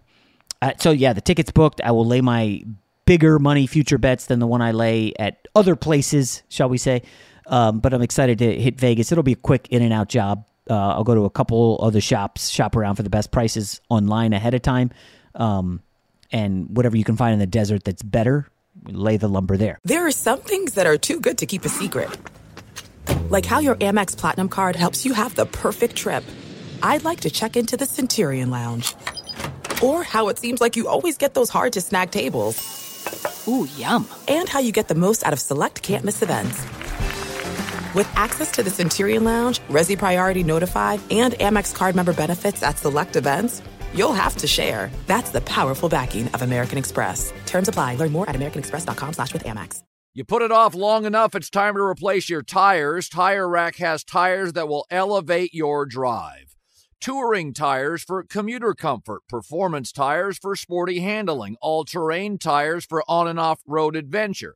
uh, 0.61 0.73
so, 0.79 0.91
yeah, 0.91 1.13
the 1.13 1.21
ticket's 1.21 1.51
booked. 1.51 1.81
I 1.83 1.91
will 1.91 2.05
lay 2.05 2.21
my 2.21 2.63
bigger 3.05 3.37
money 3.37 3.67
future 3.67 3.97
bets 3.97 4.25
than 4.25 4.39
the 4.39 4.47
one 4.47 4.61
I 4.61 4.71
lay 4.71 5.13
at 5.19 5.47
other 5.55 5.75
places, 5.75 6.43
shall 6.49 6.69
we 6.69 6.77
say. 6.77 7.03
Um, 7.47 7.79
but 7.79 7.93
I'm 7.93 8.01
excited 8.01 8.39
to 8.39 8.59
hit 8.59 8.79
Vegas. 8.79 9.11
It'll 9.11 9.23
be 9.23 9.33
a 9.33 9.37
quick 9.37 9.67
in 9.69 9.81
and 9.81 9.93
out 9.93 10.09
job. 10.09 10.45
Uh, 10.69 10.73
I'll 10.73 11.03
go 11.03 11.13
to 11.13 11.25
a 11.25 11.29
couple 11.29 11.79
other 11.81 12.01
shops, 12.01 12.49
shop 12.49 12.75
around 12.75 12.95
for 12.95 13.03
the 13.03 13.09
best 13.09 13.31
prices 13.31 13.81
online 13.89 14.33
ahead 14.33 14.53
of 14.53 14.61
time. 14.61 14.91
Um, 15.35 15.81
and 16.31 16.75
whatever 16.75 16.97
you 16.97 17.03
can 17.03 17.17
find 17.17 17.33
in 17.33 17.39
the 17.39 17.45
desert 17.45 17.83
that's 17.83 18.01
better, 18.01 18.47
lay 18.85 19.17
the 19.17 19.27
lumber 19.27 19.57
there. 19.57 19.79
There 19.83 20.07
are 20.07 20.11
some 20.11 20.41
things 20.41 20.73
that 20.73 20.87
are 20.87 20.97
too 20.97 21.19
good 21.19 21.37
to 21.39 21.45
keep 21.45 21.65
a 21.65 21.69
secret. 21.69 22.09
Like 23.29 23.45
how 23.45 23.59
your 23.59 23.75
Amex 23.75 24.17
Platinum 24.17 24.49
card 24.49 24.75
helps 24.75 25.05
you 25.05 25.13
have 25.13 25.35
the 25.35 25.45
perfect 25.45 25.95
trip. 25.95 26.23
I'd 26.81 27.03
like 27.03 27.21
to 27.21 27.29
check 27.29 27.55
into 27.55 27.77
the 27.77 27.85
Centurion 27.85 28.49
Lounge. 28.49 28.95
Or 29.83 30.03
how 30.03 30.29
it 30.29 30.39
seems 30.39 30.61
like 30.61 30.75
you 30.75 30.87
always 30.87 31.17
get 31.17 31.33
those 31.33 31.49
hard 31.49 31.73
to 31.73 31.81
snag 31.81 32.11
tables. 32.11 33.45
Ooh, 33.47 33.67
yum. 33.77 34.07
And 34.27 34.49
how 34.49 34.59
you 34.59 34.71
get 34.71 34.87
the 34.87 34.95
most 34.95 35.23
out 35.23 35.33
of 35.33 35.39
select 35.39 35.83
can't 35.83 36.03
miss 36.03 36.21
events. 36.21 36.65
With 37.95 38.11
access 38.17 38.51
to 38.51 38.61
the 38.61 38.69
Centurion 38.69 39.23
Lounge, 39.23 39.61
Resy 39.69 39.97
Priority 39.97 40.43
Notified, 40.43 40.99
and 41.09 41.33
Amex 41.35 41.73
card 41.73 41.95
member 41.95 42.11
benefits 42.11 42.61
at 42.61 42.77
select 42.77 43.15
events, 43.15 43.61
you'll 43.93 44.11
have 44.11 44.35
to 44.35 44.47
share. 44.47 44.91
That's 45.07 45.29
the 45.29 45.39
powerful 45.39 45.87
backing 45.87 46.27
of 46.33 46.41
American 46.41 46.77
Express. 46.77 47.31
Terms 47.45 47.69
apply. 47.69 47.95
Learn 47.95 48.11
more 48.11 48.29
at 48.29 48.35
americanexpress.com 48.35 49.13
slash 49.13 49.31
with 49.31 49.45
Amex. 49.45 49.81
You 50.13 50.25
put 50.25 50.41
it 50.41 50.51
off 50.51 50.75
long 50.75 51.05
enough, 51.05 51.35
it's 51.35 51.49
time 51.49 51.75
to 51.75 51.81
replace 51.81 52.29
your 52.29 52.41
tires. 52.41 53.07
Tire 53.07 53.47
Rack 53.47 53.77
has 53.77 54.03
tires 54.03 54.51
that 54.53 54.67
will 54.67 54.85
elevate 54.91 55.53
your 55.53 55.85
drive. 55.85 56.57
Touring 56.99 57.53
tires 57.53 58.03
for 58.03 58.23
commuter 58.23 58.73
comfort, 58.73 59.21
performance 59.29 59.93
tires 59.93 60.37
for 60.37 60.57
sporty 60.57 60.99
handling, 60.99 61.55
all-terrain 61.61 62.39
tires 62.39 62.85
for 62.85 63.03
on 63.07 63.27
and 63.29 63.39
off-road 63.39 63.95
adventure. 63.95 64.55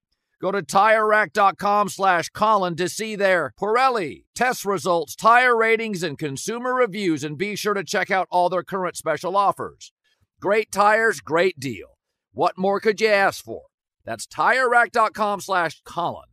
Go 0.41 0.51
to 0.51 0.63
TireRack.com 0.63 1.89
slash 1.89 2.29
Colin 2.29 2.75
to 2.77 2.89
see 2.89 3.15
their 3.15 3.53
Pirelli 3.61 4.23
test 4.33 4.65
results, 4.65 5.15
tire 5.15 5.55
ratings, 5.55 6.01
and 6.01 6.17
consumer 6.17 6.73
reviews, 6.73 7.23
and 7.23 7.37
be 7.37 7.55
sure 7.55 7.75
to 7.75 7.83
check 7.83 8.09
out 8.09 8.27
all 8.31 8.49
their 8.49 8.63
current 8.63 8.97
special 8.97 9.37
offers. 9.37 9.93
Great 10.41 10.71
tires, 10.71 11.19
great 11.19 11.59
deal. 11.59 11.89
What 12.33 12.57
more 12.57 12.79
could 12.79 12.99
you 12.99 13.09
ask 13.09 13.43
for? 13.43 13.61
That's 14.03 14.25
TireRack.com 14.25 15.41
slash 15.41 15.79
Colin. 15.85 16.25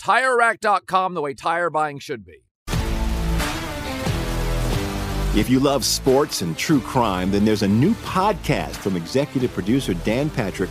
TireRack.com, 0.00 1.14
the 1.14 1.20
way 1.20 1.34
tire 1.34 1.68
buying 1.68 1.98
should 1.98 2.24
be. 2.24 2.44
If 5.36 5.50
you 5.50 5.58
love 5.58 5.84
sports 5.84 6.40
and 6.40 6.56
true 6.56 6.80
crime, 6.80 7.32
then 7.32 7.44
there's 7.44 7.64
a 7.64 7.68
new 7.68 7.94
podcast 7.94 8.76
from 8.76 8.96
executive 8.96 9.52
producer 9.52 9.92
Dan 9.92 10.30
Patrick 10.30 10.70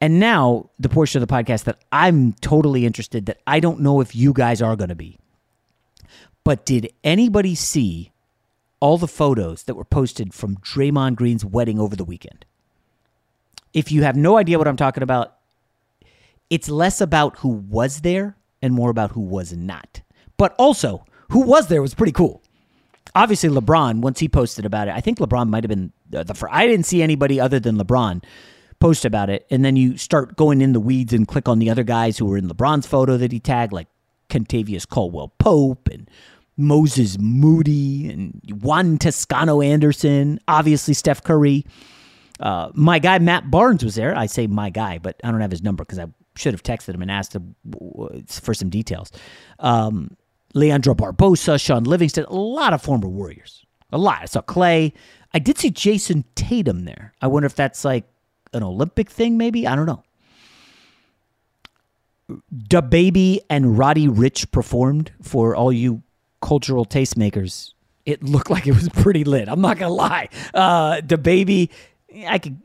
And 0.00 0.20
now, 0.20 0.70
the 0.78 0.88
portion 0.88 1.20
of 1.20 1.28
the 1.28 1.34
podcast 1.34 1.64
that 1.64 1.80
I'm 1.90 2.34
totally 2.34 2.86
interested 2.86 3.26
that 3.26 3.40
I 3.46 3.58
don't 3.58 3.80
know 3.80 4.00
if 4.00 4.14
you 4.14 4.32
guys 4.32 4.62
are 4.62 4.76
going 4.76 4.90
to 4.90 4.94
be. 4.94 5.18
But 6.44 6.64
did 6.64 6.92
anybody 7.02 7.54
see 7.54 8.12
all 8.80 8.96
the 8.96 9.08
photos 9.08 9.64
that 9.64 9.74
were 9.74 9.84
posted 9.84 10.32
from 10.32 10.56
Draymond 10.58 11.16
Green's 11.16 11.44
wedding 11.44 11.80
over 11.80 11.96
the 11.96 12.04
weekend? 12.04 12.44
If 13.74 13.90
you 13.90 14.02
have 14.02 14.16
no 14.16 14.36
idea 14.38 14.56
what 14.56 14.68
I'm 14.68 14.76
talking 14.76 15.02
about, 15.02 15.34
it's 16.48 16.68
less 16.68 17.00
about 17.00 17.38
who 17.38 17.48
was 17.48 18.00
there 18.00 18.36
and 18.62 18.72
more 18.72 18.90
about 18.90 19.12
who 19.12 19.20
was 19.20 19.52
not. 19.52 20.00
But 20.36 20.54
also, 20.58 21.04
who 21.30 21.40
was 21.40 21.66
there 21.66 21.82
was 21.82 21.94
pretty 21.94 22.12
cool. 22.12 22.40
Obviously, 23.14 23.48
LeBron, 23.48 24.00
once 24.00 24.20
he 24.20 24.28
posted 24.28 24.64
about 24.64 24.88
it, 24.88 24.94
I 24.94 25.00
think 25.00 25.18
LeBron 25.18 25.48
might 25.48 25.64
have 25.64 25.68
been 25.68 25.92
the, 26.08 26.24
the 26.24 26.48
I 26.50 26.66
didn't 26.66 26.86
see 26.86 27.02
anybody 27.02 27.40
other 27.40 27.58
than 27.58 27.76
LeBron 27.76 28.22
post 28.80 29.04
about 29.04 29.30
it. 29.30 29.46
And 29.50 29.64
then 29.64 29.76
you 29.76 29.96
start 29.96 30.36
going 30.36 30.60
in 30.60 30.72
the 30.72 30.80
weeds 30.80 31.12
and 31.12 31.26
click 31.26 31.48
on 31.48 31.58
the 31.58 31.70
other 31.70 31.82
guys 31.82 32.18
who 32.18 32.26
were 32.26 32.36
in 32.36 32.48
LeBron's 32.48 32.86
photo 32.86 33.16
that 33.16 33.32
he 33.32 33.40
tagged, 33.40 33.72
like 33.72 33.88
Kentavious 34.28 34.88
Caldwell 34.88 35.32
Pope 35.38 35.88
and 35.88 36.08
Moses 36.56 37.18
Moody 37.18 38.10
and 38.10 38.40
Juan 38.62 38.98
Toscano 38.98 39.60
Anderson, 39.60 40.40
obviously 40.48 40.94
Steph 40.94 41.22
Curry. 41.22 41.64
Uh, 42.40 42.70
my 42.74 42.98
guy 42.98 43.18
Matt 43.18 43.50
Barnes 43.50 43.84
was 43.84 43.94
there. 43.94 44.16
I 44.16 44.26
say 44.26 44.46
my 44.46 44.70
guy, 44.70 44.98
but 44.98 45.20
I 45.24 45.30
don't 45.30 45.40
have 45.40 45.50
his 45.50 45.62
number 45.62 45.84
because 45.84 45.98
I 45.98 46.06
should 46.36 46.54
have 46.54 46.62
texted 46.62 46.94
him 46.94 47.02
and 47.02 47.10
asked 47.10 47.34
him 47.34 47.54
for 48.28 48.54
some 48.54 48.70
details. 48.70 49.10
Um, 49.58 50.16
Leandro 50.54 50.94
Barbosa, 50.94 51.60
Shaun 51.60 51.84
Livingston, 51.84 52.24
a 52.24 52.34
lot 52.34 52.72
of 52.72 52.82
former 52.82 53.08
Warriors. 53.08 53.64
A 53.90 53.98
lot. 53.98 54.20
I 54.22 54.26
saw 54.26 54.42
Klay. 54.42 54.92
I 55.32 55.38
did 55.38 55.58
see 55.58 55.70
Jayson 55.70 56.24
Tatum 56.34 56.84
there. 56.84 57.14
I 57.22 57.26
wonder 57.26 57.46
if 57.46 57.54
that's 57.54 57.84
like 57.84 58.04
an 58.52 58.62
Olympic 58.62 59.10
thing, 59.10 59.36
maybe? 59.36 59.66
I 59.66 59.76
don't 59.76 59.86
know. 59.86 60.02
Da 62.68 62.80
Baby 62.80 63.40
and 63.48 63.78
Roddy 63.78 64.06
Ricch 64.06 64.50
performed 64.50 65.12
for 65.22 65.56
all 65.56 65.72
you 65.72 66.02
cultural 66.42 66.84
tastemakers. 66.84 67.72
It 68.04 68.22
looked 68.22 68.50
like 68.50 68.66
it 68.66 68.72
was 68.72 68.88
pretty 68.88 69.24
lit. 69.24 69.48
I'm 69.48 69.60
not 69.60 69.78
gonna 69.78 69.92
lie. 69.92 70.28
Uh, 70.54 71.00
DaBaby, 71.00 71.70
I 72.26 72.38
could. 72.38 72.58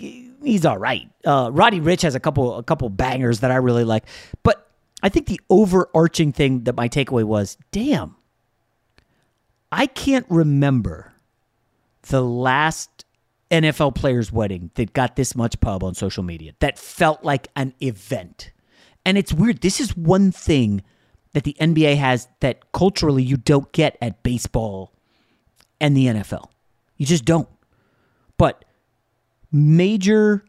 He's 0.43 0.65
all 0.65 0.77
right. 0.77 1.09
Uh, 1.25 1.49
Roddy 1.53 1.79
Ricch 1.79 2.01
has 2.01 2.15
a 2.15 2.19
couple 2.19 2.57
a 2.57 2.63
couple 2.63 2.89
bangers 2.89 3.39
that 3.41 3.51
I 3.51 3.55
really 3.55 3.83
like, 3.83 4.05
but 4.43 4.69
I 5.01 5.09
think 5.09 5.27
the 5.27 5.39
overarching 5.49 6.31
thing 6.31 6.63
that 6.63 6.75
my 6.75 6.87
takeaway 6.87 7.23
was, 7.23 7.57
damn, 7.71 8.15
I 9.71 9.85
can't 9.87 10.25
remember 10.29 11.13
the 12.03 12.21
last 12.21 12.89
NFL 13.53 13.95
player's 13.95 14.31
wedding 14.31 14.71
that 14.75 14.93
got 14.93 15.15
this 15.15 15.35
much 15.35 15.59
pub 15.59 15.83
on 15.83 15.93
social 15.93 16.23
media 16.23 16.53
that 16.59 16.79
felt 16.79 17.23
like 17.23 17.47
an 17.55 17.73
event. 17.81 18.51
And 19.05 19.17
it's 19.17 19.33
weird. 19.33 19.61
This 19.61 19.79
is 19.79 19.95
one 19.95 20.31
thing 20.31 20.81
that 21.33 21.43
the 21.43 21.55
NBA 21.59 21.97
has 21.97 22.27
that 22.39 22.71
culturally 22.71 23.23
you 23.23 23.37
don't 23.37 23.71
get 23.71 23.97
at 24.01 24.23
baseball 24.23 24.93
and 25.79 25.95
the 25.95 26.07
NFL. 26.07 26.49
You 26.97 27.05
just 27.05 27.25
don't. 27.25 27.49
But 28.37 28.65
major 29.51 30.45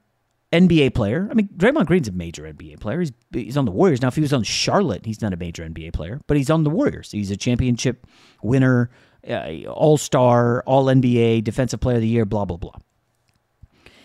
NBA 0.52 0.94
player. 0.94 1.28
I 1.30 1.34
mean, 1.34 1.48
Draymond 1.56 1.86
Green's 1.86 2.06
a 2.06 2.12
major 2.12 2.44
NBA 2.44 2.80
player. 2.80 3.00
He's 3.00 3.12
he's 3.32 3.56
on 3.56 3.64
the 3.64 3.72
Warriors 3.72 4.00
now. 4.00 4.08
If 4.08 4.14
he 4.14 4.20
was 4.20 4.32
on 4.32 4.44
Charlotte, 4.44 5.04
he's 5.04 5.20
not 5.20 5.32
a 5.32 5.36
major 5.36 5.68
NBA 5.68 5.92
player, 5.92 6.20
but 6.28 6.36
he's 6.36 6.48
on 6.48 6.62
the 6.62 6.70
Warriors. 6.70 7.10
He's 7.10 7.32
a 7.32 7.36
championship 7.36 8.06
winner, 8.40 8.90
uh, 9.28 9.64
All 9.66 9.98
Star, 9.98 10.62
All 10.64 10.84
NBA, 10.84 11.42
Defensive 11.42 11.80
Player 11.80 11.96
of 11.96 12.02
the 12.02 12.08
Year, 12.08 12.24
blah 12.24 12.44
blah 12.44 12.56
blah. 12.56 12.76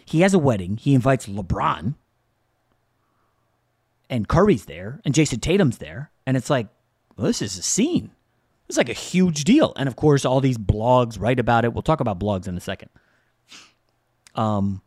He 0.09 0.21
has 0.21 0.33
a 0.33 0.39
wedding. 0.39 0.77
He 0.77 0.95
invites 0.95 1.27
LeBron, 1.27 1.93
and 4.09 4.27
Curry's 4.27 4.65
there, 4.65 5.01
and 5.05 5.13
Jayson 5.13 5.39
Tatum's 5.39 5.77
there, 5.77 6.09
and 6.25 6.35
it's 6.35 6.49
like, 6.49 6.67
well, 7.15 7.27
this 7.27 7.43
is 7.43 7.59
a 7.59 7.61
scene. 7.61 8.09
It's 8.67 8.77
like 8.77 8.89
a 8.89 8.93
huge 8.93 9.43
deal, 9.43 9.71
and 9.75 9.87
of 9.87 9.95
course, 9.95 10.25
all 10.25 10.41
these 10.41 10.57
blogs 10.57 11.21
write 11.21 11.39
about 11.39 11.63
it. 11.63 11.73
We'll 11.73 11.83
talk 11.83 11.99
about 11.99 12.19
blogs 12.19 12.47
in 12.47 12.57
a 12.57 12.59
second. 12.59 12.89
Um, 14.33 14.81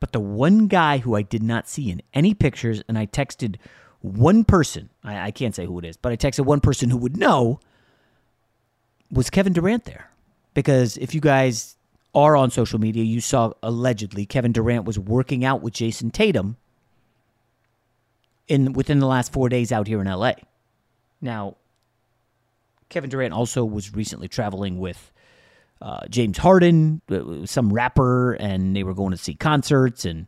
but 0.00 0.12
the 0.12 0.20
one 0.20 0.66
guy 0.66 0.98
who 0.98 1.14
I 1.14 1.22
did 1.22 1.42
not 1.42 1.66
see 1.66 1.90
in 1.90 2.02
any 2.12 2.34
pictures, 2.34 2.82
and 2.88 2.98
I 2.98 3.06
texted 3.06 3.56
one 4.02 4.44
person, 4.44 4.90
I, 5.02 5.28
I 5.28 5.30
can't 5.30 5.54
say 5.54 5.64
who 5.64 5.78
it 5.78 5.86
is, 5.86 5.96
but 5.96 6.12
I 6.12 6.16
texted 6.18 6.44
one 6.44 6.60
person 6.60 6.90
who 6.90 6.98
would 6.98 7.16
know, 7.16 7.58
was 9.10 9.30
Kevin 9.30 9.54
Durant 9.54 9.86
there? 9.86 10.10
Because 10.52 10.98
if 10.98 11.14
you 11.14 11.22
guys 11.22 11.76
are 12.14 12.36
on 12.36 12.50
social 12.50 12.78
media, 12.78 13.04
you 13.04 13.20
saw 13.20 13.52
allegedly 13.62 14.26
Kevin 14.26 14.52
Durant 14.52 14.84
was 14.84 14.98
working 14.98 15.44
out 15.44 15.62
with 15.62 15.74
Jayson 15.74 16.10
Tatum 16.10 16.56
in 18.48 18.72
within 18.72 18.98
the 18.98 19.06
last 19.06 19.32
four 19.32 19.48
days 19.48 19.70
out 19.70 19.86
here 19.86 20.00
in 20.00 20.08
LA. 20.08 20.32
Now, 21.20 21.56
Kevin 22.88 23.08
Durant 23.08 23.32
also 23.32 23.64
was 23.64 23.94
recently 23.94 24.28
traveling 24.28 24.78
with 24.78 25.12
uh, 25.80 26.06
James 26.08 26.38
Harden, 26.38 27.00
uh, 27.10 27.46
some 27.46 27.72
rapper, 27.72 28.32
and 28.34 28.74
they 28.74 28.82
were 28.82 28.94
going 28.94 29.12
to 29.12 29.16
see 29.16 29.34
concerts. 29.34 30.04
And 30.04 30.26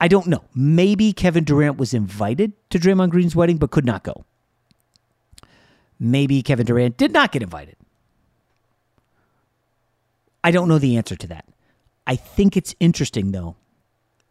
I 0.00 0.08
don't 0.08 0.26
know. 0.26 0.44
Maybe 0.54 1.12
Kevin 1.12 1.44
Durant 1.44 1.78
was 1.78 1.94
invited 1.94 2.52
to 2.70 2.78
Draymond 2.78 3.10
Green's 3.10 3.34
wedding 3.34 3.56
but 3.56 3.70
could 3.70 3.86
not 3.86 4.04
go. 4.04 4.24
Maybe 5.98 6.42
Kevin 6.42 6.66
Durant 6.66 6.96
did 6.96 7.12
not 7.12 7.32
get 7.32 7.42
invited. 7.42 7.76
I 10.44 10.50
don't 10.50 10.68
know 10.68 10.78
the 10.78 10.96
answer 10.96 11.16
to 11.16 11.26
that. 11.28 11.46
I 12.06 12.16
think 12.16 12.56
it's 12.56 12.74
interesting, 12.78 13.32
though, 13.32 13.56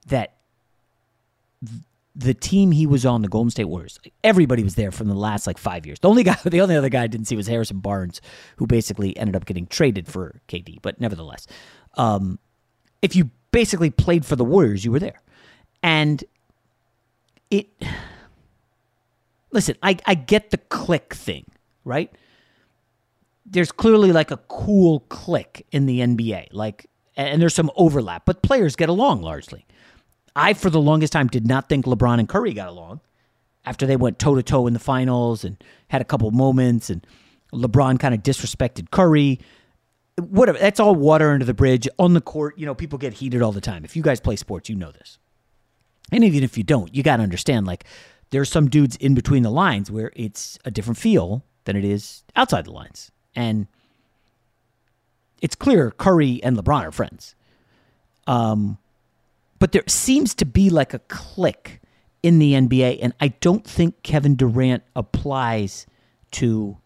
that 0.07 0.35
the 2.15 2.35
team 2.35 2.71
he 2.71 2.85
was 2.85 3.05
on, 3.05 3.23
the 3.23 3.27
Golden 3.27 3.49
State 3.49 3.65
Warriors, 3.65 3.99
everybody 4.23 4.63
was 4.63 4.75
there 4.75 4.91
from 4.91 5.07
the 5.07 5.15
last 5.15 5.47
like 5.47 5.57
five 5.57 5.85
years. 5.87 5.99
The 5.99 6.09
only 6.09 6.23
guy, 6.29 6.37
the 6.45 6.61
only 6.61 6.77
other 6.77 6.89
guy 6.89 7.03
I 7.03 7.07
didn't 7.07 7.25
see 7.25 7.35
was 7.35 7.47
Harrison 7.47 7.79
Barnes, 7.79 8.21
who 8.57 8.67
basically 8.67 9.17
ended 9.17 9.35
up 9.35 9.45
getting 9.45 9.65
traded 9.65 10.07
for 10.07 10.39
KD. 10.47 10.77
But 10.83 11.01
nevertheless, 11.01 11.47
um, 11.95 12.37
if 13.01 13.15
you 13.15 13.31
basically 13.51 13.89
played 13.89 14.25
for 14.25 14.35
the 14.35 14.45
Warriors, 14.45 14.85
you 14.85 14.91
were 14.91 14.99
there, 14.99 15.19
and 15.81 16.23
it. 17.49 17.67
Listen, 19.51 19.75
I 19.83 19.97
I 20.07 20.15
get 20.15 20.49
the 20.49 20.57
clique 20.57 21.13
thing, 21.13 21.45
right? 21.85 22.11
There's 23.45 23.71
clearly 23.71 24.11
like 24.11 24.31
a 24.31 24.37
cool 24.37 25.01
clique 25.01 25.65
in 25.71 25.85
the 25.85 25.99
NBA, 25.99 26.47
like, 26.51 26.87
and 27.15 27.41
there's 27.41 27.53
some 27.53 27.71
overlap, 27.75 28.25
but 28.25 28.41
players 28.41 28.75
get 28.75 28.89
along 28.89 29.21
largely. 29.21 29.65
I, 30.35 30.53
for 30.53 30.69
the 30.69 30.81
longest 30.81 31.13
time, 31.13 31.27
did 31.27 31.45
not 31.45 31.69
think 31.69 31.85
LeBron 31.85 32.19
and 32.19 32.27
Curry 32.27 32.53
got 32.53 32.69
along 32.69 33.01
after 33.65 33.85
they 33.85 33.95
went 33.95 34.19
toe 34.19 34.35
to 34.35 34.43
toe 34.43 34.67
in 34.67 34.73
the 34.73 34.79
finals 34.79 35.43
and 35.43 35.61
had 35.89 36.01
a 36.01 36.05
couple 36.05 36.29
moments, 36.31 36.89
and 36.89 37.05
LeBron 37.51 37.99
kind 37.99 38.13
of 38.13 38.23
disrespected 38.23 38.91
Curry. 38.91 39.39
Whatever. 40.17 40.57
That's 40.57 40.79
all 40.79 40.95
water 40.95 41.31
under 41.31 41.45
the 41.45 41.53
bridge. 41.53 41.87
On 41.99 42.13
the 42.13 42.21
court, 42.21 42.57
you 42.57 42.65
know, 42.65 42.75
people 42.75 42.97
get 42.99 43.13
heated 43.13 43.41
all 43.41 43.51
the 43.51 43.61
time. 43.61 43.83
If 43.83 43.95
you 43.95 44.03
guys 44.03 44.19
play 44.19 44.35
sports, 44.35 44.69
you 44.69 44.75
know 44.75 44.91
this. 44.91 45.17
And 46.11 46.23
even 46.23 46.43
if 46.43 46.57
you 46.57 46.63
don't, 46.63 46.93
you 46.93 47.01
got 47.01 47.17
to 47.17 47.23
understand 47.23 47.65
like 47.65 47.85
there's 48.29 48.49
some 48.49 48.69
dudes 48.69 48.95
in 48.97 49.13
between 49.15 49.43
the 49.43 49.49
lines 49.49 49.89
where 49.89 50.11
it's 50.15 50.59
a 50.65 50.71
different 50.71 50.97
feel 50.97 51.43
than 51.65 51.75
it 51.75 51.85
is 51.85 52.23
outside 52.35 52.65
the 52.65 52.71
lines. 52.71 53.11
And 53.35 53.67
it's 55.41 55.55
clear 55.55 55.91
Curry 55.91 56.41
and 56.43 56.57
LeBron 56.57 56.83
are 56.83 56.91
friends. 56.91 57.35
Um, 58.27 58.77
but 59.59 59.71
there 59.71 59.83
seems 59.87 60.33
to 60.35 60.45
be 60.45 60.69
like 60.69 60.93
a 60.93 60.99
clique 60.99 61.81
in 62.21 62.39
the 62.39 62.53
NBA, 62.53 62.99
and 63.01 63.13
I 63.19 63.29
don't 63.29 63.65
think 63.65 64.01
Kevin 64.03 64.35
Durant 64.35 64.83
applies 64.95 65.85
to 66.31 66.77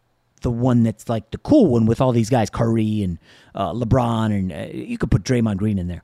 the 0.41 0.51
one 0.51 0.83
that's 0.83 1.09
like 1.09 1.31
the 1.31 1.37
cool 1.37 1.67
one 1.67 1.85
with 1.85 2.01
all 2.01 2.11
these 2.11 2.29
guys, 2.29 2.49
Curry 2.49 3.01
and 3.03 3.19
uh, 3.55 3.73
LeBron, 3.73 4.27
and 4.27 4.51
uh, 4.51 4.75
you 4.75 4.97
could 4.97 5.11
put 5.11 5.23
Draymond 5.23 5.57
Green 5.57 5.77
in 5.77 5.87
there. 5.87 6.03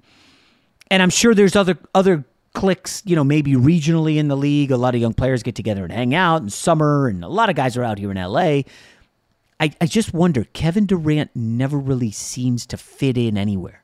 And 0.90 1.02
I'm 1.02 1.10
sure 1.10 1.34
there's 1.34 1.56
other 1.56 1.78
other 1.96 2.26
cliques, 2.54 3.02
you 3.06 3.16
know, 3.16 3.24
maybe 3.24 3.54
regionally 3.54 4.18
in 4.18 4.28
the 4.28 4.38
league. 4.38 4.72
A 4.72 4.78
lot 4.78 4.96
of 4.96 5.02
young 5.02 5.14
players 5.14 5.42
get 5.44 5.56
together 5.56 5.84
and 5.84 5.92
hang 5.92 6.14
out 6.14 6.42
in 6.42 6.50
summer, 6.50 7.08
and 7.08 7.24
a 7.24 7.28
lot 7.28 7.50
of 7.50 7.56
guys 7.56 7.76
are 7.78 7.84
out 7.84 7.98
here 7.98 8.12
in 8.12 8.18
LA. 8.18 8.62
I, 9.64 9.72
I 9.80 9.86
just 9.86 10.14
wonder, 10.14 10.44
Kevin 10.52 10.86
Durant 10.86 11.32
never 11.34 11.78
really 11.78 12.12
seems 12.12 12.66
to 12.66 12.76
fit 12.76 13.18
in 13.18 13.38
anywhere. 13.38 13.82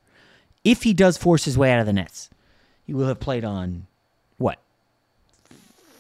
If 0.66 0.84
he 0.84 0.94
does 0.94 1.18
force 1.18 1.46
his 1.46 1.58
way 1.58 1.72
out 1.72 1.80
of 1.80 1.86
the 1.86 1.94
Nets, 1.94 2.30
he 2.86 2.94
will 2.94 3.08
have 3.08 3.22
played 3.22 3.46
on 3.46 3.88
what? 4.38 4.60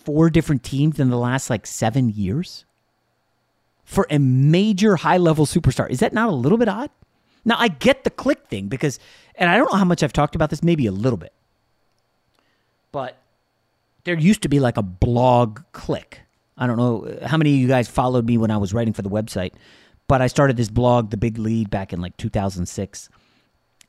Four 0.03 0.29
different 0.29 0.63
teams 0.63 0.99
in 0.99 1.09
the 1.09 1.17
last 1.17 1.49
like 1.49 1.65
seven 1.65 2.09
years? 2.09 2.65
For 3.85 4.05
a 4.09 4.19
major 4.19 4.97
high 4.97 5.15
level 5.15 5.45
superstar. 5.45 5.89
Is 5.89 6.01
that 6.01 6.11
not 6.11 6.27
a 6.27 6.33
little 6.33 6.57
bit 6.57 6.67
odd? 6.67 6.89
Now, 7.45 7.55
I 7.57 7.69
get 7.69 8.03
the 8.03 8.09
clique 8.09 8.47
thing 8.49 8.67
because, 8.67 8.99
and 9.35 9.49
I 9.49 9.55
don't 9.55 9.71
know 9.71 9.77
how 9.77 9.85
much 9.85 10.03
I've 10.03 10.11
talked 10.11 10.35
about 10.35 10.49
this, 10.49 10.61
maybe 10.61 10.87
a 10.87 10.91
little 10.91 11.15
bit, 11.15 11.31
but 12.91 13.17
there 14.03 14.19
used 14.19 14.41
to 14.41 14.49
be 14.49 14.59
like 14.59 14.75
a 14.75 14.83
blog 14.83 15.61
clique. 15.71 16.19
I 16.59 16.67
don't 16.67 16.77
know 16.77 17.17
how 17.25 17.37
many 17.37 17.53
of 17.53 17.59
you 17.59 17.67
guys 17.67 17.87
followed 17.87 18.27
me 18.27 18.37
when 18.37 18.51
I 18.51 18.57
was 18.57 18.73
writing 18.73 18.93
for 18.93 19.01
the 19.01 19.09
website, 19.09 19.53
but 20.07 20.21
I 20.21 20.27
started 20.27 20.57
this 20.57 20.69
blog, 20.69 21.09
The 21.09 21.17
Big 21.17 21.37
Lead, 21.37 21.69
back 21.69 21.93
in 21.93 22.01
like 22.01 22.17
2006. 22.17 23.09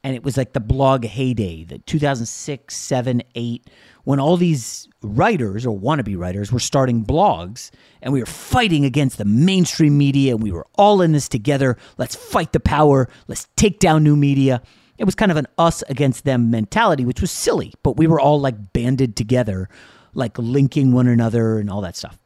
And 0.02 0.14
it 0.14 0.22
was 0.22 0.38
like 0.38 0.54
the 0.54 0.60
blog 0.60 1.04
heyday, 1.04 1.64
the 1.64 1.78
2006, 1.78 2.74
7, 2.74 3.22
8, 3.34 3.70
when 4.04 4.18
all 4.18 4.38
these 4.38 4.88
writers 5.02 5.66
or 5.66 5.78
wannabe 5.78 6.16
writers 6.16 6.50
were 6.50 6.60
starting 6.60 7.04
blogs 7.04 7.70
and 8.00 8.12
we 8.12 8.20
were 8.20 8.26
fighting 8.26 8.86
against 8.86 9.18
the 9.18 9.26
mainstream 9.26 9.98
media 9.98 10.32
and 10.32 10.42
we 10.42 10.52
were 10.52 10.66
all 10.76 11.02
in 11.02 11.12
this 11.12 11.28
together. 11.28 11.76
Let's 11.98 12.14
fight 12.14 12.52
the 12.52 12.60
power. 12.60 13.10
Let's 13.28 13.46
take 13.56 13.78
down 13.78 14.02
new 14.02 14.16
media. 14.16 14.62
It 14.96 15.04
was 15.04 15.14
kind 15.14 15.30
of 15.30 15.36
an 15.36 15.48
us 15.58 15.82
against 15.88 16.24
them 16.24 16.50
mentality, 16.50 17.04
which 17.04 17.20
was 17.20 17.30
silly, 17.30 17.74
but 17.82 17.98
we 17.98 18.06
were 18.06 18.20
all 18.20 18.40
like 18.40 18.72
banded 18.72 19.16
together, 19.16 19.68
like 20.14 20.38
linking 20.38 20.92
one 20.92 21.08
another 21.08 21.58
and 21.58 21.68
all 21.68 21.82
that 21.82 21.96
stuff. 21.96 22.16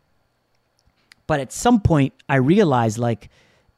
But 1.26 1.40
at 1.40 1.52
some 1.52 1.80
point, 1.80 2.12
I 2.28 2.36
realized 2.36 2.98
like 2.98 3.30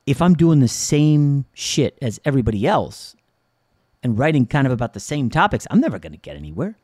if 0.06 0.22
I'm 0.22 0.34
doing 0.34 0.60
the 0.60 0.68
same 0.68 1.44
shit 1.52 1.98
as 2.00 2.20
everybody 2.24 2.66
else 2.66 3.16
and 4.02 4.18
writing 4.18 4.46
kind 4.46 4.66
of 4.66 4.72
about 4.72 4.94
the 4.94 5.00
same 5.00 5.30
topics, 5.30 5.66
I'm 5.70 5.80
never 5.80 5.98
going 5.98 6.12
to 6.12 6.18
get 6.18 6.36
anywhere. 6.36 6.76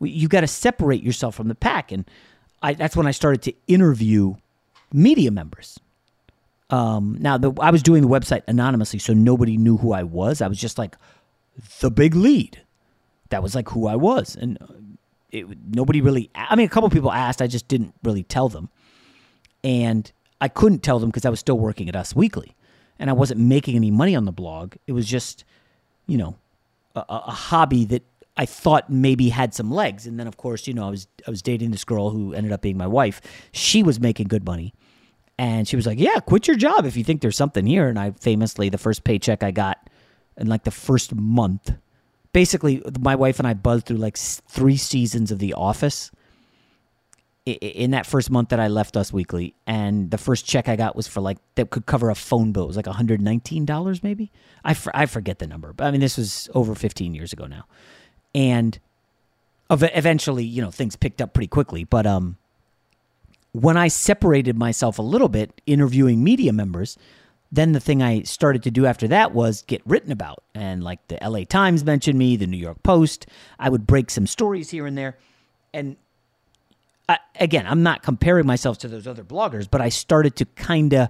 You 0.00 0.26
got 0.28 0.40
to 0.40 0.48
separate 0.48 1.02
yourself 1.02 1.36
from 1.36 1.48
the 1.48 1.54
pack. 1.54 1.92
And 1.92 2.04
I, 2.62 2.74
that's 2.74 2.96
when 2.96 3.06
I 3.06 3.12
started 3.12 3.42
to 3.42 3.54
interview 3.68 4.34
media 4.92 5.30
members. 5.30 5.78
Um, 6.70 7.16
now, 7.20 7.38
the, 7.38 7.52
I 7.60 7.70
was 7.70 7.82
doing 7.82 8.02
the 8.02 8.08
website 8.08 8.42
anonymously, 8.48 8.98
so 8.98 9.12
nobody 9.12 9.56
knew 9.56 9.76
who 9.76 9.92
I 9.92 10.02
was. 10.02 10.40
I 10.40 10.48
was 10.48 10.58
just 10.58 10.78
like 10.78 10.96
the 11.80 11.90
big 11.90 12.14
lead. 12.14 12.62
That 13.28 13.42
was 13.42 13.54
like 13.54 13.68
who 13.68 13.86
I 13.86 13.94
was. 13.94 14.34
And 14.34 14.58
it, 15.30 15.46
nobody 15.70 16.00
really, 16.00 16.30
I 16.34 16.56
mean, 16.56 16.66
a 16.66 16.70
couple 16.70 16.88
people 16.90 17.12
asked, 17.12 17.40
I 17.40 17.46
just 17.46 17.68
didn't 17.68 17.94
really 18.02 18.22
tell 18.22 18.48
them. 18.48 18.70
And 19.64 20.10
I 20.40 20.48
couldn't 20.48 20.82
tell 20.82 20.98
them 20.98 21.10
because 21.10 21.24
I 21.24 21.30
was 21.30 21.40
still 21.40 21.58
working 21.58 21.88
at 21.88 21.96
Us 21.96 22.16
Weekly 22.16 22.56
and 22.98 23.10
I 23.10 23.12
wasn't 23.12 23.40
making 23.40 23.76
any 23.76 23.90
money 23.90 24.14
on 24.14 24.24
the 24.24 24.32
blog. 24.32 24.74
It 24.86 24.92
was 24.92 25.06
just, 25.06 25.44
you 26.06 26.18
know, 26.18 26.36
a, 26.94 27.04
a 27.08 27.30
hobby 27.30 27.84
that 27.86 28.02
I 28.36 28.46
thought 28.46 28.90
maybe 28.90 29.28
had 29.28 29.54
some 29.54 29.70
legs. 29.70 30.06
And 30.06 30.18
then 30.18 30.26
of 30.26 30.36
course, 30.36 30.66
you 30.66 30.74
know, 30.74 30.86
I 30.86 30.90
was 30.90 31.06
I 31.26 31.30
was 31.30 31.42
dating 31.42 31.70
this 31.70 31.84
girl 31.84 32.10
who 32.10 32.32
ended 32.32 32.52
up 32.52 32.62
being 32.62 32.76
my 32.76 32.86
wife. 32.86 33.20
She 33.52 33.82
was 33.82 34.00
making 34.00 34.28
good 34.28 34.44
money. 34.44 34.74
And 35.38 35.66
she 35.66 35.76
was 35.76 35.86
like, 35.86 35.98
"Yeah, 35.98 36.20
quit 36.20 36.46
your 36.46 36.56
job 36.56 36.84
if 36.84 36.96
you 36.96 37.04
think 37.04 37.20
there's 37.22 37.36
something 37.36 37.66
here." 37.66 37.88
And 37.88 37.98
I 37.98 38.12
famously 38.12 38.68
the 38.68 38.78
first 38.78 39.02
paycheck 39.02 39.42
I 39.42 39.50
got 39.50 39.90
in 40.36 40.46
like 40.46 40.64
the 40.64 40.70
first 40.70 41.14
month, 41.14 41.72
basically 42.32 42.82
my 43.00 43.16
wife 43.16 43.38
and 43.38 43.48
I 43.48 43.54
buzzed 43.54 43.86
through 43.86 43.96
like 43.98 44.16
3 44.16 44.76
seasons 44.76 45.30
of 45.30 45.38
The 45.38 45.54
Office 45.54 46.10
in 47.44 47.90
that 47.90 48.06
first 48.06 48.30
month 48.30 48.50
that 48.50 48.60
I 48.60 48.68
left 48.68 48.96
Us 48.96 49.12
Weekly, 49.12 49.54
and 49.66 50.10
the 50.10 50.18
first 50.18 50.46
check 50.46 50.68
I 50.68 50.76
got 50.76 50.94
was 50.94 51.08
for 51.08 51.20
like 51.20 51.38
that 51.56 51.70
could 51.70 51.86
cover 51.86 52.10
a 52.10 52.14
phone 52.14 52.52
bill. 52.52 52.64
It 52.64 52.68
was 52.68 52.76
like 52.76 52.86
one 52.86 52.94
hundred 52.94 53.20
nineteen 53.20 53.64
dollars, 53.64 54.02
maybe. 54.02 54.30
I, 54.64 54.76
I 54.94 55.06
forget 55.06 55.38
the 55.40 55.46
number, 55.46 55.72
but 55.72 55.84
I 55.84 55.90
mean 55.90 56.00
this 56.00 56.16
was 56.16 56.48
over 56.54 56.74
fifteen 56.74 57.14
years 57.14 57.32
ago 57.32 57.46
now, 57.46 57.64
and 58.34 58.78
eventually, 59.70 60.44
you 60.44 60.62
know, 60.62 60.70
things 60.70 60.96
picked 60.96 61.20
up 61.20 61.32
pretty 61.32 61.48
quickly. 61.48 61.84
But 61.84 62.06
um, 62.06 62.36
when 63.52 63.76
I 63.76 63.88
separated 63.88 64.56
myself 64.56 64.98
a 64.98 65.02
little 65.02 65.28
bit, 65.28 65.60
interviewing 65.66 66.22
media 66.22 66.52
members, 66.52 66.96
then 67.50 67.72
the 67.72 67.80
thing 67.80 68.02
I 68.02 68.22
started 68.22 68.62
to 68.64 68.70
do 68.70 68.86
after 68.86 69.08
that 69.08 69.34
was 69.34 69.62
get 69.62 69.82
written 69.84 70.12
about, 70.12 70.44
and 70.54 70.84
like 70.84 71.06
the 71.08 71.22
L.A. 71.22 71.44
Times 71.44 71.84
mentioned 71.84 72.18
me, 72.18 72.36
the 72.36 72.46
New 72.46 72.56
York 72.56 72.82
Post. 72.82 73.26
I 73.58 73.68
would 73.68 73.86
break 73.86 74.10
some 74.10 74.26
stories 74.26 74.70
here 74.70 74.86
and 74.86 74.96
there, 74.96 75.18
and 75.74 75.96
Again, 77.38 77.66
I'm 77.66 77.82
not 77.82 78.02
comparing 78.02 78.46
myself 78.46 78.78
to 78.78 78.88
those 78.88 79.06
other 79.06 79.24
bloggers, 79.24 79.68
but 79.70 79.80
I 79.80 79.88
started 79.88 80.36
to 80.36 80.44
kind 80.44 80.92
of 80.94 81.08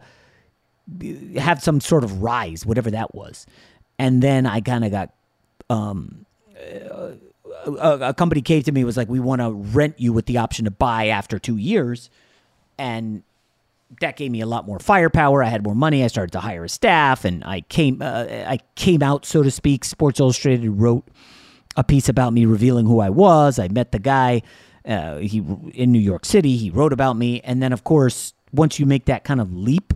have 1.37 1.62
some 1.62 1.81
sort 1.81 2.05
of 2.05 2.22
rise, 2.22 2.66
whatever 2.66 2.90
that 2.90 3.14
was. 3.14 3.46
And 3.98 4.22
then 4.22 4.46
I 4.46 4.61
kind 4.61 4.85
of 4.85 4.90
got 4.90 5.12
um, 5.70 6.26
a, 7.66 7.98
a, 8.00 8.14
company 8.14 8.42
came 8.42 8.62
to 8.62 8.72
me 8.72 8.85
was 8.85 8.96
like, 8.96 9.09
we 9.09 9.20
want 9.20 9.40
to 9.40 9.52
rent 9.52 9.98
you 9.98 10.12
with 10.12 10.26
the 10.26 10.38
option 10.38 10.64
to 10.64 10.70
buy 10.70 11.09
after 11.09 11.38
two 11.38 11.57
years, 11.57 12.11
and 12.78 13.22
that 14.00 14.16
gave 14.16 14.31
me 14.31 14.40
a 14.40 14.46
lot 14.46 14.66
more 14.66 14.78
firepower. 14.78 15.42
I 15.42 15.48
had 15.48 15.62
more 15.62 15.74
money. 15.74 16.02
I 16.02 16.07
started 16.07 16.33
to 16.33 16.40
hire 16.40 16.64
a 16.64 16.68
staff, 16.68 17.24
and 17.24 17.44
I 17.44 17.61
came 17.62 18.00
uh, 18.02 18.26
I 18.28 18.59
came 18.74 19.02
out, 19.02 19.26
so 19.26 19.42
to 19.42 19.50
speak. 19.50 19.85
Sports 19.85 20.20
Illustrated 20.20 20.68
wrote 20.70 21.07
a 21.76 21.85
piece 21.85 22.09
about 22.09 22.33
me, 22.33 22.44
revealing 22.44 22.87
who 22.87 23.00
I 23.00 23.11
was. 23.11 23.59
I 23.59 23.68
met 23.68 23.92
the 23.92 23.98
guy 23.98 24.42
uh, 24.87 25.18
he 25.18 25.38
in 25.75 25.92
New 25.92 25.99
York 25.99 26.25
City. 26.25 26.57
He 26.57 26.71
wrote 26.71 26.92
about 26.92 27.16
me, 27.16 27.40
and 27.40 27.62
then 27.62 27.73
of 27.73 27.85
course, 27.85 28.35
once 28.53 28.79
you 28.79 28.87
make 28.87 29.07
that 29.07 29.25
kind 29.25 29.40
of 29.40 29.55
leap, 29.55 29.92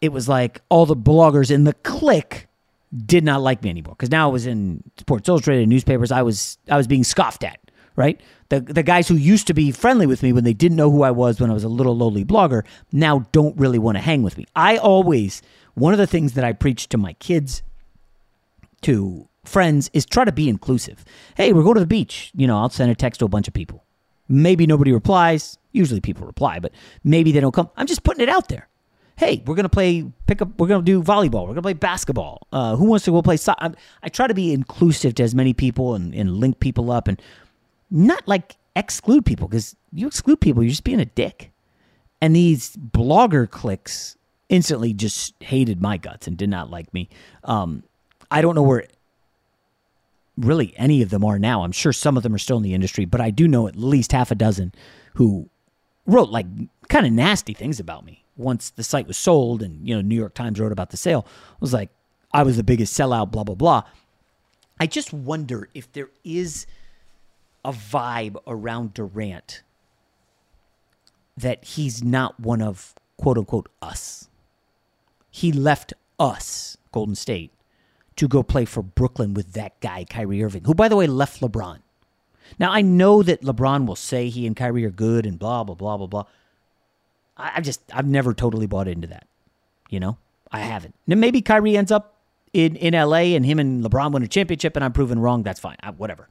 it 0.00 0.12
was 0.12 0.28
like 0.28 0.60
all 0.68 0.86
the 0.86 0.96
bloggers 0.96 1.50
in 1.50 1.64
the 1.64 1.74
clique 1.74 2.46
did 3.04 3.24
not 3.24 3.42
like 3.42 3.62
me 3.62 3.70
anymore 3.70 3.94
because 3.94 4.10
now 4.10 4.28
I 4.28 4.32
was 4.32 4.46
in 4.46 4.82
Sports 4.98 5.28
Illustrated 5.28 5.68
newspapers. 5.68 6.12
I 6.12 6.22
was 6.22 6.58
I 6.68 6.76
was 6.76 6.86
being 6.86 7.04
scoffed 7.04 7.44
at. 7.44 7.60
Right, 7.94 8.20
the 8.50 8.60
the 8.60 8.82
guys 8.82 9.08
who 9.08 9.14
used 9.14 9.46
to 9.46 9.54
be 9.54 9.72
friendly 9.72 10.06
with 10.06 10.22
me 10.22 10.34
when 10.34 10.44
they 10.44 10.52
didn't 10.52 10.76
know 10.76 10.90
who 10.90 11.02
I 11.02 11.10
was 11.10 11.40
when 11.40 11.50
I 11.50 11.54
was 11.54 11.64
a 11.64 11.68
little 11.68 11.96
lowly 11.96 12.26
blogger 12.26 12.62
now 12.92 13.26
don't 13.32 13.58
really 13.58 13.78
want 13.78 13.96
to 13.96 14.02
hang 14.02 14.22
with 14.22 14.36
me. 14.36 14.44
I 14.54 14.76
always 14.76 15.40
one 15.76 15.92
of 15.92 15.98
the 15.98 16.06
things 16.06 16.32
that 16.32 16.44
I 16.44 16.52
preach 16.52 16.88
to 16.88 16.98
my 16.98 17.12
kids, 17.14 17.62
to 18.82 19.28
friends 19.48 19.90
is 19.92 20.06
try 20.06 20.24
to 20.24 20.32
be 20.32 20.48
inclusive. 20.48 21.04
Hey, 21.36 21.52
we're 21.52 21.62
going 21.62 21.74
to 21.74 21.80
the 21.80 21.86
beach. 21.86 22.30
You 22.34 22.46
know, 22.46 22.58
I'll 22.58 22.70
send 22.70 22.90
a 22.90 22.94
text 22.94 23.20
to 23.20 23.24
a 23.24 23.28
bunch 23.28 23.48
of 23.48 23.54
people. 23.54 23.84
Maybe 24.28 24.66
nobody 24.66 24.92
replies. 24.92 25.58
Usually 25.72 26.00
people 26.00 26.26
reply, 26.26 26.58
but 26.58 26.72
maybe 27.04 27.32
they 27.32 27.40
don't 27.40 27.52
come. 27.52 27.70
I'm 27.76 27.86
just 27.86 28.02
putting 28.02 28.22
it 28.22 28.28
out 28.28 28.48
there. 28.48 28.68
Hey, 29.16 29.42
we're 29.46 29.54
gonna 29.54 29.70
play 29.70 30.04
pick 30.26 30.42
up. 30.42 30.58
We're 30.58 30.66
gonna 30.66 30.82
do 30.82 31.02
volleyball. 31.02 31.42
We're 31.42 31.54
gonna 31.54 31.62
play 31.62 31.72
basketball. 31.72 32.46
Uh, 32.52 32.76
who 32.76 32.84
wants 32.84 33.04
to 33.06 33.12
go 33.12 33.22
play 33.22 33.38
soccer? 33.38 33.72
I 34.02 34.08
try 34.08 34.26
to 34.26 34.34
be 34.34 34.52
inclusive 34.52 35.14
to 35.14 35.22
as 35.22 35.34
many 35.34 35.54
people 35.54 35.94
and, 35.94 36.14
and 36.14 36.36
link 36.36 36.60
people 36.60 36.90
up 36.90 37.08
and 37.08 37.20
not 37.90 38.26
like 38.28 38.56
exclude 38.74 39.24
people 39.24 39.48
because 39.48 39.74
you 39.92 40.06
exclude 40.06 40.40
people, 40.40 40.62
you're 40.62 40.70
just 40.70 40.84
being 40.84 41.00
a 41.00 41.06
dick. 41.06 41.50
And 42.20 42.36
these 42.36 42.76
blogger 42.76 43.48
cliques 43.48 44.16
instantly 44.48 44.92
just 44.92 45.34
hated 45.40 45.80
my 45.80 45.96
guts 45.96 46.26
and 46.26 46.36
did 46.36 46.48
not 46.48 46.70
like 46.70 46.92
me. 46.94 47.08
Um, 47.44 47.82
I 48.30 48.42
don't 48.42 48.54
know 48.54 48.62
where 48.62 48.84
really 50.36 50.74
any 50.76 51.02
of 51.02 51.10
them 51.10 51.24
are 51.24 51.38
now. 51.38 51.62
I'm 51.62 51.72
sure 51.72 51.92
some 51.92 52.16
of 52.16 52.22
them 52.22 52.34
are 52.34 52.38
still 52.38 52.56
in 52.56 52.62
the 52.62 52.74
industry, 52.74 53.04
but 53.04 53.20
I 53.20 53.30
do 53.30 53.48
know 53.48 53.68
at 53.68 53.76
least 53.76 54.12
half 54.12 54.30
a 54.30 54.34
dozen 54.34 54.72
who 55.14 55.48
wrote 56.06 56.30
like 56.30 56.46
kind 56.88 57.06
of 57.06 57.12
nasty 57.12 57.54
things 57.54 57.80
about 57.80 58.04
me 58.04 58.24
once 58.36 58.70
the 58.70 58.84
site 58.84 59.06
was 59.06 59.16
sold 59.16 59.62
and 59.62 59.86
you 59.86 59.94
know 59.94 60.00
New 60.00 60.16
York 60.16 60.34
Times 60.34 60.60
wrote 60.60 60.72
about 60.72 60.90
the 60.90 60.96
sale. 60.96 61.26
It 61.54 61.60
was 61.60 61.72
like 61.72 61.90
I 62.32 62.42
was 62.42 62.56
the 62.56 62.64
biggest 62.64 62.96
sellout 62.96 63.30
blah 63.30 63.44
blah 63.44 63.54
blah. 63.54 63.82
I 64.78 64.86
just 64.86 65.12
wonder 65.12 65.68
if 65.74 65.90
there 65.92 66.10
is 66.22 66.66
a 67.64 67.72
vibe 67.72 68.36
around 68.46 68.94
Durant 68.94 69.62
that 71.36 71.64
he's 71.64 72.04
not 72.04 72.38
one 72.38 72.62
of 72.62 72.94
quote 73.16 73.38
unquote 73.38 73.68
us. 73.80 74.28
He 75.30 75.52
left 75.52 75.92
us, 76.18 76.76
Golden 76.92 77.14
State, 77.14 77.52
to 78.16 78.28
go 78.28 78.42
play 78.42 78.64
for 78.64 78.82
Brooklyn 78.82 79.34
with 79.34 79.52
that 79.52 79.78
guy, 79.80 80.04
Kyrie 80.04 80.42
Irving, 80.42 80.64
who, 80.64 80.74
by 80.74 80.88
the 80.88 80.96
way, 80.96 81.06
left 81.06 81.40
LeBron. 81.40 81.78
Now, 82.58 82.72
I 82.72 82.80
know 82.82 83.22
that 83.22 83.42
LeBron 83.42 83.86
will 83.86 83.96
say 83.96 84.28
he 84.28 84.46
and 84.46 84.56
Kyrie 84.56 84.84
are 84.84 84.90
good 84.90 85.26
and 85.26 85.38
blah, 85.38 85.64
blah, 85.64 85.74
blah, 85.74 85.96
blah, 85.96 86.06
blah. 86.06 86.24
I, 87.36 87.52
I 87.56 87.60
just, 87.60 87.80
I've 87.92 88.06
never 88.06 88.32
totally 88.32 88.66
bought 88.66 88.88
into 88.88 89.08
that. 89.08 89.26
You 89.90 90.00
know, 90.00 90.18
I 90.50 90.60
haven't. 90.60 90.94
Now, 91.06 91.16
maybe 91.16 91.42
Kyrie 91.42 91.76
ends 91.76 91.92
up 91.92 92.16
in, 92.52 92.76
in 92.76 92.94
LA 92.94 93.34
and 93.36 93.44
him 93.44 93.58
and 93.58 93.84
LeBron 93.84 94.12
win 94.12 94.22
a 94.22 94.28
championship 94.28 94.76
and 94.76 94.84
I'm 94.84 94.92
proven 94.92 95.18
wrong. 95.18 95.42
That's 95.42 95.60
fine. 95.60 95.76
I, 95.82 95.90
whatever. 95.90 96.28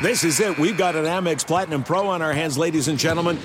This 0.00 0.24
is 0.24 0.40
it. 0.40 0.58
We've 0.58 0.78
got 0.78 0.96
an 0.96 1.04
Amex 1.04 1.46
Platinum 1.46 1.82
Pro 1.82 2.08
on 2.08 2.22
our 2.22 2.32
hands, 2.32 2.56
ladies 2.56 2.88
and 2.88 2.98
gentlemen. 2.98 3.38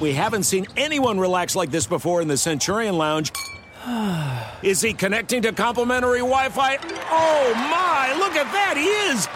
We 0.00 0.12
haven't 0.12 0.42
seen 0.44 0.66
anyone 0.76 1.20
relax 1.20 1.54
like 1.54 1.70
this 1.70 1.86
before 1.86 2.20
in 2.20 2.28
the 2.28 2.36
Centurion 2.36 2.98
Lounge. 2.98 3.32
Is 4.62 4.80
he 4.80 4.94
connecting 4.94 5.42
to 5.42 5.52
complimentary 5.52 6.20
Wi 6.20 6.48
Fi? 6.48 6.78
Oh 7.10 7.52
my, 7.54 8.16
look 8.18 8.34
at 8.34 8.50
that, 8.52 8.76
he 8.76 8.86
is! 9.12 9.28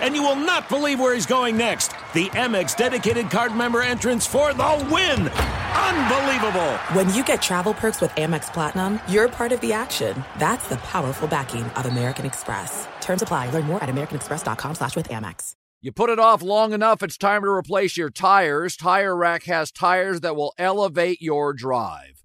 and 0.00 0.14
you 0.14 0.22
will 0.22 0.36
not 0.36 0.68
believe 0.68 1.00
where 1.00 1.14
he's 1.14 1.26
going 1.26 1.56
next. 1.56 1.88
The 2.14 2.26
Amex 2.30 2.76
dedicated 2.76 3.30
card 3.30 3.54
member 3.54 3.82
entrance 3.82 4.26
for 4.26 4.52
the 4.54 4.88
win. 4.90 5.28
Unbelievable. 5.28 6.76
When 6.94 7.12
you 7.14 7.24
get 7.24 7.42
travel 7.42 7.74
perks 7.74 8.00
with 8.00 8.10
Amex 8.12 8.52
Platinum, 8.52 9.00
you're 9.08 9.28
part 9.28 9.52
of 9.52 9.60
the 9.60 9.72
action. 9.72 10.24
That's 10.38 10.68
the 10.68 10.76
powerful 10.78 11.28
backing 11.28 11.64
of 11.64 11.86
American 11.86 12.26
Express. 12.26 12.88
Terms 13.00 13.22
apply. 13.22 13.50
Learn 13.50 13.64
more 13.64 13.82
at 13.82 13.88
americanexpress.com 13.88 14.74
slash 14.76 14.96
with 14.96 15.08
Amex. 15.08 15.52
You 15.80 15.92
put 15.92 16.10
it 16.10 16.18
off 16.18 16.42
long 16.42 16.72
enough, 16.72 17.04
it's 17.04 17.16
time 17.16 17.42
to 17.42 17.48
replace 17.48 17.96
your 17.96 18.10
tires. 18.10 18.76
Tire 18.76 19.16
Rack 19.16 19.44
has 19.44 19.70
tires 19.70 20.22
that 20.22 20.34
will 20.34 20.52
elevate 20.58 21.22
your 21.22 21.52
drive. 21.52 22.24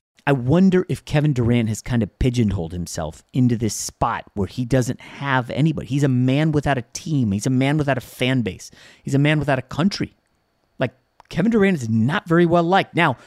I 0.25 0.33
wonder 0.33 0.85
if 0.87 1.03
Kevin 1.03 1.33
Durant 1.33 1.69
has 1.69 1.81
kind 1.81 2.03
of 2.03 2.19
pigeonholed 2.19 2.73
himself 2.73 3.23
into 3.33 3.57
this 3.57 3.73
spot 3.73 4.25
where 4.35 4.47
he 4.47 4.65
doesn't 4.65 5.01
have 5.01 5.49
anybody. 5.49 5.87
He's 5.87 6.03
a 6.03 6.07
man 6.07 6.51
without 6.51 6.77
a 6.77 6.83
team. 6.93 7.31
He's 7.31 7.47
a 7.47 7.51
man 7.51 7.77
without 7.77 7.97
a 7.97 8.01
fan 8.01 8.41
base. 8.41 8.69
He's 9.03 9.15
a 9.15 9.19
man 9.19 9.39
without 9.39 9.57
a 9.57 9.63
country. 9.63 10.15
Like 10.77 10.93
Kevin 11.29 11.51
Durant 11.51 11.81
is 11.81 11.89
not 11.89 12.27
very 12.27 12.45
well 12.45 12.63
liked. 12.63 12.95
Now, 12.95 13.17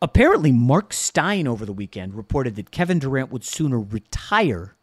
apparently 0.00 0.52
Marc 0.52 0.92
Stein 0.92 1.48
over 1.48 1.66
the 1.66 1.72
weekend 1.72 2.14
reported 2.14 2.54
that 2.56 2.70
Kevin 2.70 3.00
Durant 3.00 3.32
would 3.32 3.44
sooner 3.44 3.80
retire 3.80 4.76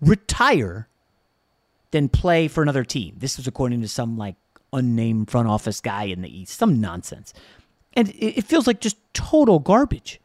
retire 0.00 0.88
than 1.92 2.08
play 2.08 2.48
for 2.48 2.62
another 2.62 2.84
team. 2.84 3.14
This 3.18 3.36
was 3.36 3.46
according 3.46 3.80
to 3.82 3.88
some 3.88 4.18
like 4.18 4.34
unnamed 4.72 5.30
front 5.30 5.46
office 5.46 5.80
guy 5.80 6.04
in 6.04 6.22
the 6.22 6.40
East. 6.40 6.58
Some 6.58 6.80
nonsense. 6.80 7.32
And 7.94 8.12
it 8.18 8.44
feels 8.44 8.66
like 8.66 8.80
just 8.80 8.96
total 9.14 9.58
garbage 9.58 10.18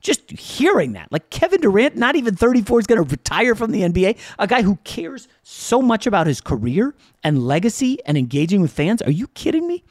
just 0.00 0.30
hearing 0.30 0.92
that. 0.92 1.10
Like 1.12 1.30
Kevin 1.30 1.60
Durant, 1.60 1.96
not 1.96 2.16
even 2.16 2.34
34, 2.34 2.80
is 2.80 2.86
going 2.86 3.02
to 3.02 3.10
retire 3.10 3.54
from 3.54 3.70
the 3.70 3.82
NBA. 3.82 4.16
A 4.38 4.46
guy 4.46 4.62
who 4.62 4.76
cares 4.84 5.28
so 5.42 5.82
much 5.82 6.06
about 6.06 6.26
his 6.26 6.40
career 6.40 6.94
and 7.22 7.42
legacy 7.42 7.98
and 8.06 8.16
engaging 8.16 8.62
with 8.62 8.72
fans. 8.72 9.02
Are 9.02 9.10
you 9.10 9.28
kidding 9.28 9.66
me? 9.66 9.84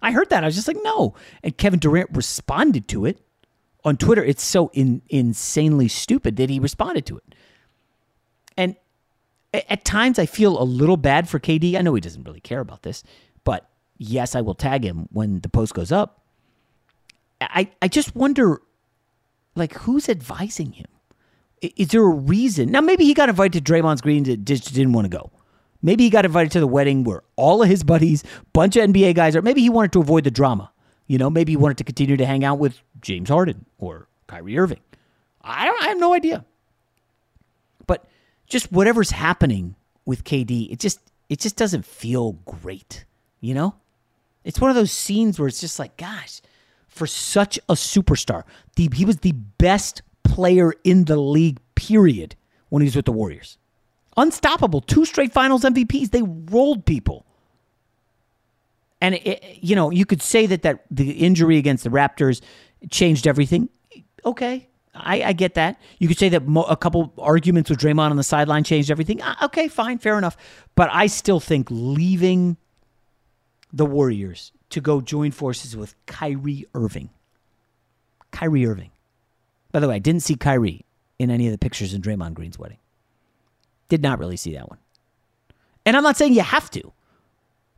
I 0.00 0.10
heard 0.12 0.30
that. 0.30 0.42
I 0.42 0.46
was 0.46 0.56
just 0.56 0.68
like, 0.68 0.78
no. 0.82 1.14
And 1.42 1.56
Kevin 1.56 1.78
Durant 1.78 2.10
responded 2.12 2.88
to 2.88 3.06
it 3.06 3.20
on 3.84 3.96
Twitter, 3.96 4.22
it's 4.22 4.42
so 4.42 4.70
in, 4.74 5.02
insanely 5.08 5.88
stupid 5.88 6.36
that 6.36 6.48
he 6.48 6.60
responded 6.60 7.04
to 7.06 7.16
it. 7.16 7.34
And 8.56 8.76
at 9.52 9.84
times, 9.84 10.18
I 10.18 10.26
feel 10.26 10.60
a 10.60 10.64
little 10.64 10.96
bad 10.96 11.28
for 11.28 11.40
KD. 11.40 11.76
I 11.76 11.82
know 11.82 11.94
he 11.94 12.00
doesn't 12.00 12.24
really 12.24 12.40
care 12.40 12.60
about 12.60 12.82
this, 12.82 13.02
but 13.44 13.68
yes, 13.98 14.34
I 14.34 14.40
will 14.40 14.54
tag 14.54 14.84
him 14.84 15.08
when 15.12 15.40
the 15.40 15.48
post 15.48 15.74
goes 15.74 15.90
up. 15.90 16.22
I, 17.40 17.70
I 17.80 17.88
just 17.88 18.14
wonder, 18.14 18.60
like, 19.54 19.74
who's 19.74 20.08
advising 20.08 20.72
him? 20.72 20.86
Is 21.60 21.88
there 21.88 22.02
a 22.02 22.08
reason? 22.08 22.70
Now, 22.70 22.80
maybe 22.80 23.04
he 23.04 23.14
got 23.14 23.28
invited 23.28 23.64
to 23.64 23.72
Draymond's 23.72 24.00
Green 24.00 24.24
that 24.24 24.44
just 24.44 24.74
didn't 24.74 24.92
want 24.92 25.04
to 25.04 25.16
go. 25.16 25.30
Maybe 25.82 26.04
he 26.04 26.10
got 26.10 26.24
invited 26.24 26.52
to 26.52 26.60
the 26.60 26.66
wedding 26.66 27.04
where 27.04 27.22
all 27.36 27.62
of 27.62 27.68
his 27.68 27.82
buddies, 27.84 28.24
bunch 28.52 28.76
of 28.76 28.88
NBA 28.88 29.14
guys 29.14 29.34
are. 29.36 29.42
Maybe 29.42 29.60
he 29.60 29.70
wanted 29.70 29.92
to 29.92 30.00
avoid 30.00 30.24
the 30.24 30.30
drama. 30.30 30.70
You 31.06 31.18
know, 31.18 31.28
maybe 31.28 31.52
he 31.52 31.56
wanted 31.56 31.78
to 31.78 31.84
continue 31.84 32.16
to 32.16 32.26
hang 32.26 32.44
out 32.44 32.58
with 32.58 32.80
James 33.00 33.28
Harden 33.28 33.66
or 33.78 34.08
Kyrie 34.28 34.58
Irving. 34.58 34.80
I 35.42 35.66
don't. 35.66 35.82
I 35.82 35.88
have 35.88 35.98
no 35.98 36.14
idea. 36.14 36.44
But 37.86 38.04
just 38.46 38.70
whatever's 38.70 39.10
happening 39.10 39.74
with 40.04 40.24
KD, 40.24 40.72
it 40.72 40.78
just 40.78 41.00
it 41.28 41.40
just 41.40 41.56
doesn't 41.56 41.84
feel 41.84 42.32
great. 42.44 43.04
You 43.40 43.54
know, 43.54 43.74
it's 44.44 44.60
one 44.60 44.70
of 44.70 44.76
those 44.76 44.92
scenes 44.92 45.38
where 45.38 45.48
it's 45.48 45.60
just 45.60 45.78
like, 45.78 45.96
gosh, 45.96 46.40
for 46.92 47.06
such 47.06 47.58
a 47.68 47.74
superstar, 47.74 48.44
the, 48.76 48.88
he 48.94 49.04
was 49.04 49.18
the 49.18 49.32
best 49.32 50.02
player 50.24 50.72
in 50.84 51.04
the 51.04 51.16
league. 51.16 51.58
Period. 51.74 52.36
When 52.68 52.80
he 52.80 52.86
was 52.86 52.96
with 52.96 53.06
the 53.06 53.12
Warriors, 53.12 53.58
unstoppable, 54.16 54.80
two 54.80 55.04
straight 55.04 55.32
Finals 55.32 55.62
MVPs. 55.62 56.10
They 56.10 56.22
rolled 56.22 56.86
people. 56.86 57.26
And 59.00 59.16
it, 59.16 59.58
you 59.60 59.74
know, 59.76 59.90
you 59.90 60.06
could 60.06 60.22
say 60.22 60.46
that 60.46 60.62
that 60.62 60.84
the 60.90 61.10
injury 61.10 61.58
against 61.58 61.84
the 61.84 61.90
Raptors 61.90 62.40
changed 62.88 63.26
everything. 63.26 63.68
Okay, 64.24 64.68
I, 64.94 65.22
I 65.22 65.32
get 65.32 65.54
that. 65.54 65.80
You 65.98 66.08
could 66.08 66.18
say 66.18 66.28
that 66.30 66.46
mo- 66.46 66.62
a 66.62 66.76
couple 66.76 67.12
arguments 67.18 67.68
with 67.68 67.80
Draymond 67.80 68.10
on 68.10 68.16
the 68.16 68.22
sideline 68.22 68.64
changed 68.64 68.90
everything. 68.90 69.20
Uh, 69.20 69.34
okay, 69.42 69.68
fine, 69.68 69.98
fair 69.98 70.16
enough. 70.16 70.36
But 70.74 70.88
I 70.92 71.08
still 71.08 71.40
think 71.40 71.66
leaving 71.70 72.56
the 73.72 73.86
Warriors 73.86 74.52
to 74.72 74.80
go 74.80 75.00
join 75.00 75.30
forces 75.30 75.76
with 75.76 75.94
Kyrie 76.06 76.66
Irving. 76.74 77.10
Kyrie 78.30 78.66
Irving. 78.66 78.90
By 79.70 79.80
the 79.80 79.88
way, 79.88 79.96
I 79.96 80.00
didn't 80.00 80.22
see 80.22 80.34
Kyrie 80.34 80.84
in 81.18 81.30
any 81.30 81.46
of 81.46 81.52
the 81.52 81.58
pictures 81.58 81.94
in 81.94 82.02
Draymond 82.02 82.34
Green's 82.34 82.58
wedding. 82.58 82.78
Did 83.88 84.02
not 84.02 84.18
really 84.18 84.36
see 84.36 84.54
that 84.54 84.68
one. 84.68 84.78
And 85.84 85.96
I'm 85.96 86.02
not 86.02 86.16
saying 86.16 86.34
you 86.34 86.42
have 86.42 86.70
to. 86.70 86.92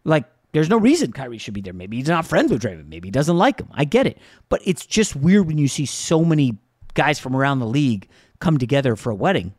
Like, 0.05 0.25
there's 0.53 0.71
no 0.71 0.77
reason 0.77 1.13
Kyrie 1.13 1.39
should 1.39 1.55
be 1.55 1.61
there. 1.61 1.73
Maybe 1.73 1.97
he's 1.97 2.09
not 2.09 2.27
friends 2.27 2.53
with 2.53 2.63
Draymond. 2.63 2.89
Maybe 2.89 3.09
he 3.09 3.13
doesn't 3.13 3.37
like 3.37 3.61
him. 3.61 3.69
I 3.73 3.85
get 3.85 4.07
it. 4.07 4.19
But 4.49 4.61
it's 4.65 4.87
just 4.87 5.17
weird 5.17 5.47
when 5.47 5.59
you 5.59 5.69
see 5.69 5.87
so 5.87 6.25
many 6.25 6.59
guys 6.95 7.19
from 7.19 7.35
around 7.35 7.59
the 7.59 7.67
league 7.67 8.09
come 8.39 8.59
together 8.59 8.95
for 8.95 9.11
a 9.11 9.15
wedding. 9.15 9.55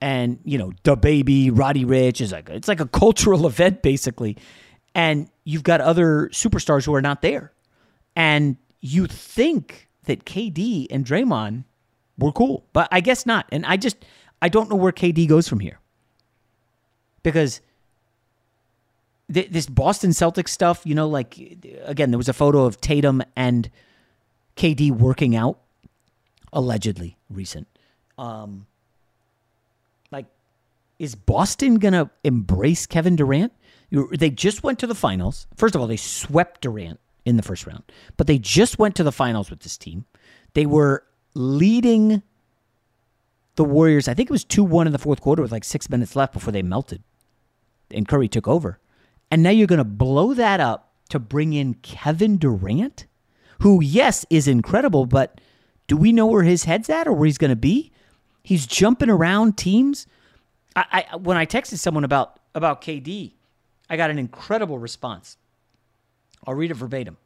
And, 0.00 0.40
you 0.44 0.58
know, 0.58 0.72
the 0.82 0.96
baby, 0.96 1.50
Roddy 1.50 1.84
Ricch 1.84 2.20
is 2.20 2.32
like 2.32 2.50
it's 2.50 2.66
like 2.66 2.80
a 2.80 2.88
cultural 2.88 3.46
event 3.52 3.82
basically. 3.82 4.36
And 4.94 5.28
you've 5.44 5.62
got 5.62 5.80
other 5.80 6.28
superstars 6.32 6.84
who 6.84 6.94
are 6.94 7.02
not 7.02 7.22
there. 7.22 7.52
And 8.14 8.56
you 8.80 9.06
think 9.06 9.88
that 10.04 10.24
KD 10.24 10.86
and 10.90 11.04
Draymond 11.04 11.64
were 12.18 12.32
cool, 12.32 12.64
but 12.72 12.88
I 12.90 13.00
guess 13.00 13.24
not. 13.24 13.46
And 13.50 13.64
I 13.66 13.76
just 13.76 13.96
I 14.42 14.48
don't 14.48 14.68
know 14.68 14.76
where 14.76 14.92
KD 14.92 15.28
goes 15.28 15.48
from 15.48 15.60
here. 15.60 15.78
Because 17.22 17.60
th- 19.32 19.50
this 19.50 19.66
Boston 19.66 20.10
Celtics 20.10 20.48
stuff, 20.48 20.82
you 20.84 20.94
know, 20.94 21.08
like 21.08 21.38
again, 21.84 22.10
there 22.10 22.18
was 22.18 22.28
a 22.28 22.34
photo 22.34 22.64
of 22.64 22.80
Tatum 22.80 23.22
and 23.36 23.70
KD 24.56 24.90
working 24.90 25.36
out, 25.36 25.58
allegedly 26.52 27.16
recent. 27.30 27.66
Um, 28.18 28.66
like, 30.10 30.26
is 30.98 31.14
Boston 31.14 31.76
gonna 31.76 32.10
embrace 32.24 32.86
Kevin 32.86 33.16
Durant? 33.16 33.52
They 33.92 34.30
just 34.30 34.62
went 34.62 34.78
to 34.80 34.86
the 34.86 34.94
finals. 34.94 35.46
First 35.56 35.74
of 35.74 35.80
all, 35.80 35.86
they 35.86 35.96
swept 35.96 36.62
Durant 36.62 36.98
in 37.24 37.36
the 37.36 37.42
first 37.42 37.66
round, 37.66 37.84
but 38.16 38.26
they 38.26 38.38
just 38.38 38.78
went 38.78 38.96
to 38.96 39.04
the 39.04 39.12
finals 39.12 39.50
with 39.50 39.60
this 39.60 39.76
team. 39.76 40.06
They 40.54 40.66
were 40.66 41.04
leading 41.34 42.22
the 43.56 43.64
Warriors. 43.64 44.08
I 44.08 44.14
think 44.14 44.30
it 44.30 44.32
was 44.32 44.44
2 44.44 44.64
1 44.64 44.86
in 44.86 44.92
the 44.92 44.98
fourth 44.98 45.20
quarter 45.20 45.42
with 45.42 45.52
like 45.52 45.64
six 45.64 45.90
minutes 45.90 46.16
left 46.16 46.32
before 46.32 46.52
they 46.52 46.62
melted 46.62 47.02
and 47.94 48.08
Curry 48.08 48.28
took 48.28 48.48
over. 48.48 48.78
And 49.30 49.42
now 49.42 49.50
you're 49.50 49.66
going 49.66 49.78
to 49.78 49.84
blow 49.84 50.34
that 50.34 50.60
up 50.60 50.92
to 51.10 51.18
bring 51.18 51.52
in 51.52 51.74
Kevin 51.74 52.38
Durant, 52.38 53.06
who, 53.60 53.82
yes, 53.82 54.26
is 54.30 54.48
incredible, 54.48 55.06
but 55.06 55.40
do 55.86 55.96
we 55.96 56.12
know 56.12 56.26
where 56.26 56.42
his 56.42 56.64
head's 56.64 56.88
at 56.88 57.06
or 57.06 57.12
where 57.12 57.26
he's 57.26 57.38
going 57.38 57.50
to 57.50 57.56
be? 57.56 57.92
He's 58.42 58.66
jumping 58.66 59.10
around 59.10 59.56
teams. 59.56 60.06
I, 60.74 61.06
I, 61.12 61.16
when 61.16 61.36
I 61.36 61.46
texted 61.46 61.78
someone 61.78 62.04
about 62.04 62.38
about 62.54 62.82
KD, 62.82 63.32
I 63.92 63.96
got 63.98 64.08
an 64.08 64.18
incredible 64.18 64.78
response. 64.78 65.36
I'll 66.46 66.54
read 66.54 66.70
it 66.70 66.74
verbatim. 66.74 67.18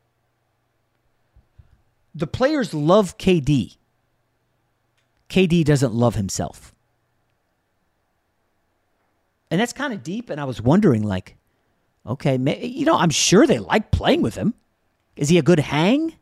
The 2.13 2.27
players 2.27 2.75
love 2.75 3.17
KD. 3.19 3.77
KD 5.31 5.65
doesn't 5.65 5.95
love 5.95 6.17
himself. 6.17 6.75
And 9.49 9.61
that's 9.61 9.73
kind 9.73 9.93
of 9.93 10.03
deep. 10.03 10.29
And 10.29 10.41
I 10.41 10.45
was 10.45 10.61
wondering, 10.61 11.05
like, 11.05 11.37
okay, 12.05 12.37
you 12.37 12.85
know, 12.85 12.97
I'm 12.97 13.11
sure 13.11 13.47
they 13.47 13.61
like 13.61 13.93
playing 13.93 14.23
with 14.23 14.35
him. 14.35 14.53
Is 15.15 15.29
he 15.29 15.39
a 15.39 15.43
good 15.43 15.61
hang? 15.61 16.15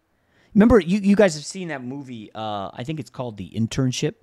Remember, 0.55 0.79
you, 0.79 0.99
you 0.99 1.17
guys 1.17 1.37
have 1.37 1.47
seen 1.47 1.69
that 1.69 1.83
movie. 1.83 2.31
Uh, 2.35 2.71
I 2.75 2.85
think 2.85 3.01
it's 3.01 3.09
called 3.09 3.39
The 3.39 3.49
Internship, 3.57 4.17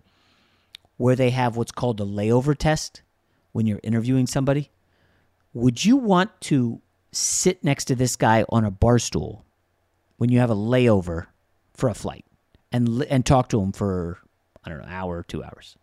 where 0.97 1.15
they 1.15 1.31
have 1.31 1.57
what's 1.57 1.71
called 1.71 1.99
a 1.99 2.05
layover 2.05 2.55
test 2.55 3.01
when 3.53 3.65
you're 3.65 3.79
interviewing 3.81 4.27
somebody. 4.27 4.69
Would 5.53 5.83
you 5.83 5.97
want 5.97 6.39
to 6.41 6.81
sit 7.11 7.63
next 7.63 7.85
to 7.85 7.95
this 7.95 8.15
guy 8.15 8.45
on 8.49 8.63
a 8.63 8.71
bar 8.71 8.99
stool 8.99 9.45
when 10.17 10.29
you 10.29 10.39
have 10.39 10.49
a 10.49 10.55
layover 10.55 11.27
for 11.73 11.89
a 11.89 11.93
flight 11.93 12.25
and 12.71 13.03
and 13.03 13.25
talk 13.25 13.49
to 13.49 13.61
him 13.61 13.71
for 13.71 14.19
I 14.63 14.69
don't 14.69 14.79
know, 14.79 14.85
an 14.85 14.91
hour 14.91 15.17
or 15.17 15.23
two 15.23 15.43
hours? 15.43 15.77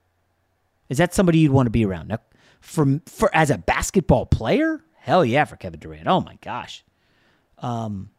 Is 0.89 0.99
that 0.99 1.13
somebody 1.13 1.41
you'd 1.41 1.53
want 1.53 1.67
to 1.67 1.71
be 1.71 1.85
around? 1.85 2.09
Now, 2.09 2.19
for 2.61 3.01
for 3.07 3.35
as 3.35 3.51
a 3.51 3.59
basketball 3.59 4.27
player, 4.27 4.83
hell 4.97 5.25
yeah, 5.25 5.45
for 5.45 5.57
Kevin 5.57 5.81
Durant. 5.81 6.07
Oh 6.07 6.21
my 6.21 6.39
gosh. 6.41 6.85
Um, 7.59 8.11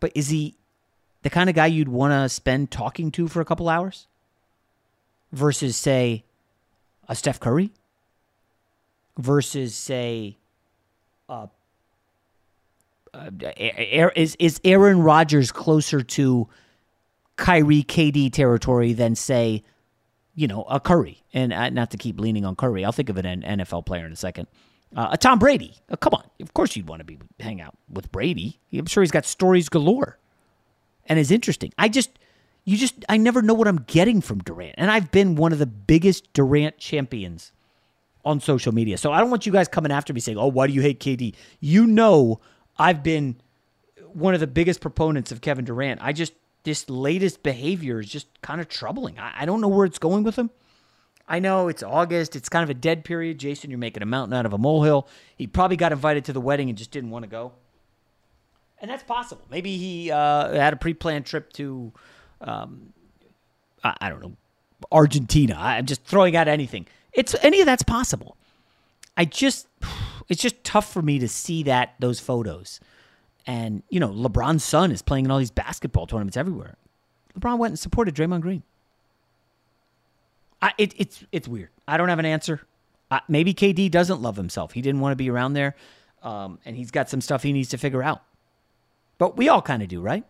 but 0.00 0.12
is 0.14 0.28
he 0.28 0.56
the 1.22 1.30
kind 1.30 1.48
of 1.48 1.56
guy 1.56 1.66
you'd 1.66 1.88
want 1.88 2.12
to 2.12 2.28
spend 2.28 2.70
talking 2.70 3.10
to 3.12 3.28
for 3.28 3.40
a 3.40 3.44
couple 3.44 3.68
hours 3.68 4.06
versus 5.32 5.76
say 5.76 6.24
a 7.08 7.14
Steph 7.14 7.40
Curry 7.40 7.70
versus 9.20 9.74
say 9.74 10.38
uh, 11.28 11.46
uh, 13.12 13.30
is 14.16 14.36
is 14.38 14.60
Aaron 14.64 15.02
Rodgers 15.02 15.52
closer 15.52 16.02
to 16.02 16.48
Kyrie 17.36 17.82
KD 17.82 18.32
territory 18.32 18.92
than 18.92 19.14
say 19.14 19.62
you 20.34 20.46
know 20.46 20.62
a 20.64 20.80
Curry? 20.80 21.22
And 21.32 21.52
uh, 21.52 21.70
not 21.70 21.90
to 21.92 21.96
keep 21.96 22.20
leaning 22.20 22.44
on 22.44 22.56
Curry 22.56 22.84
I'll 22.84 22.92
think 22.92 23.08
of 23.08 23.16
an 23.16 23.42
NFL 23.42 23.86
player 23.86 24.06
in 24.06 24.12
a 24.12 24.16
second. 24.16 24.48
Uh, 24.94 25.08
a 25.12 25.16
Tom 25.16 25.38
Brady. 25.38 25.76
Uh, 25.88 25.96
come 25.96 26.14
on. 26.14 26.24
Of 26.40 26.52
course 26.52 26.74
you'd 26.74 26.88
want 26.88 27.00
to 27.00 27.04
be 27.04 27.18
hang 27.38 27.60
out 27.60 27.76
with 27.88 28.10
Brady. 28.10 28.58
I'm 28.72 28.86
sure 28.86 29.02
he's 29.02 29.12
got 29.12 29.24
stories 29.24 29.68
galore. 29.68 30.18
And 31.06 31.18
is 31.18 31.30
interesting. 31.30 31.72
I 31.78 31.88
just 31.88 32.10
you 32.64 32.76
just 32.76 33.04
I 33.08 33.16
never 33.16 33.42
know 33.42 33.54
what 33.54 33.68
I'm 33.68 33.84
getting 33.86 34.20
from 34.20 34.38
Durant. 34.38 34.74
And 34.78 34.90
I've 34.90 35.10
been 35.10 35.34
one 35.34 35.52
of 35.52 35.58
the 35.58 35.66
biggest 35.66 36.32
Durant 36.32 36.78
champions 36.78 37.52
on 38.24 38.40
social 38.40 38.72
media 38.72 38.98
so 38.98 39.12
I 39.12 39.20
don't 39.20 39.30
want 39.30 39.46
you 39.46 39.52
guys 39.52 39.68
coming 39.68 39.92
after 39.92 40.12
me 40.12 40.20
saying 40.20 40.38
oh 40.38 40.48
why 40.48 40.66
do 40.66 40.72
you 40.72 40.82
hate 40.82 41.00
KD 41.00 41.34
you 41.60 41.86
know 41.86 42.40
I've 42.78 43.02
been 43.02 43.36
one 44.12 44.34
of 44.34 44.40
the 44.40 44.46
biggest 44.46 44.80
proponents 44.80 45.32
of 45.32 45.40
Kevin 45.40 45.64
Durant. 45.64 46.00
I 46.02 46.12
just 46.12 46.32
this 46.62 46.88
latest 46.90 47.42
behavior 47.42 48.00
is 48.00 48.08
just 48.08 48.26
kind 48.42 48.60
of 48.60 48.68
troubling. 48.68 49.18
I, 49.18 49.42
I 49.42 49.46
don't 49.46 49.60
know 49.60 49.68
where 49.68 49.86
it's 49.86 49.98
going 49.98 50.24
with 50.24 50.36
him. 50.36 50.50
I 51.26 51.38
know 51.38 51.68
it's 51.68 51.82
August. 51.82 52.36
It's 52.36 52.48
kind 52.48 52.62
of 52.62 52.70
a 52.70 52.74
dead 52.74 53.04
period. 53.04 53.38
Jason, 53.38 53.70
you're 53.70 53.78
making 53.78 54.02
a 54.02 54.06
mountain 54.06 54.36
out 54.36 54.46
of 54.46 54.52
a 54.52 54.58
molehill. 54.58 55.08
He 55.36 55.46
probably 55.46 55.76
got 55.76 55.92
invited 55.92 56.24
to 56.26 56.32
the 56.32 56.40
wedding 56.40 56.68
and 56.68 56.76
just 56.76 56.90
didn't 56.90 57.10
want 57.10 57.22
to 57.22 57.30
go. 57.30 57.52
And 58.80 58.90
that's 58.90 59.04
possible. 59.04 59.44
Maybe 59.50 59.76
he 59.76 60.10
uh, 60.10 60.52
had 60.52 60.72
a 60.72 60.76
pre-planned 60.76 61.26
trip 61.26 61.52
to, 61.54 61.92
um, 62.40 62.92
I, 63.84 63.94
I 64.00 64.08
don't 64.10 64.20
know, 64.20 64.36
Argentina. 64.90 65.56
I'm 65.58 65.86
just 65.86 66.02
throwing 66.04 66.34
out 66.34 66.48
anything. 66.48 66.86
It's 67.12 67.34
any 67.42 67.60
of 67.60 67.66
that's 67.66 67.82
possible. 67.82 68.36
I 69.16 69.24
just 69.24 69.66
it's 70.28 70.40
just 70.40 70.62
tough 70.64 70.92
for 70.92 71.02
me 71.02 71.18
to 71.18 71.28
see 71.28 71.64
that 71.64 71.94
those 71.98 72.20
photos. 72.20 72.80
And 73.46 73.82
you 73.88 74.00
know, 74.00 74.08
LeBron's 74.08 74.64
son 74.64 74.92
is 74.92 75.02
playing 75.02 75.24
in 75.24 75.30
all 75.30 75.38
these 75.38 75.50
basketball 75.50 76.06
tournaments 76.06 76.36
everywhere. 76.36 76.76
LeBron 77.38 77.58
went 77.58 77.72
and 77.72 77.78
supported 77.78 78.14
Draymond 78.14 78.40
Green. 78.40 78.62
I, 80.62 80.72
it, 80.78 80.94
it's 80.96 81.24
it's 81.32 81.48
weird. 81.48 81.70
I 81.88 81.96
don't 81.96 82.08
have 82.08 82.18
an 82.18 82.26
answer. 82.26 82.60
I, 83.10 83.20
maybe 83.28 83.54
KD 83.54 83.90
doesn't 83.90 84.20
love 84.20 84.36
himself. 84.36 84.72
He 84.72 84.82
didn't 84.82 85.00
want 85.00 85.12
to 85.12 85.16
be 85.16 85.30
around 85.30 85.54
there, 85.54 85.74
um, 86.22 86.58
and 86.64 86.76
he's 86.76 86.90
got 86.90 87.08
some 87.08 87.20
stuff 87.20 87.42
he 87.42 87.52
needs 87.52 87.70
to 87.70 87.78
figure 87.78 88.02
out. 88.02 88.22
But 89.18 89.36
we 89.36 89.48
all 89.48 89.62
kind 89.62 89.82
of 89.82 89.88
do, 89.88 90.00
right? 90.00 90.24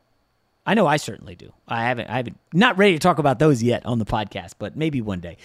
I 0.70 0.74
know 0.74 0.86
I 0.86 0.98
certainly 0.98 1.34
do. 1.34 1.52
I 1.66 1.82
haven't. 1.82 2.08
I 2.08 2.18
haven't. 2.18 2.38
Not 2.54 2.78
ready 2.78 2.92
to 2.92 3.00
talk 3.00 3.18
about 3.18 3.40
those 3.40 3.60
yet 3.60 3.84
on 3.84 3.98
the 3.98 4.04
podcast, 4.04 4.52
but 4.56 4.76
maybe 4.76 5.00
one 5.00 5.18
day. 5.18 5.36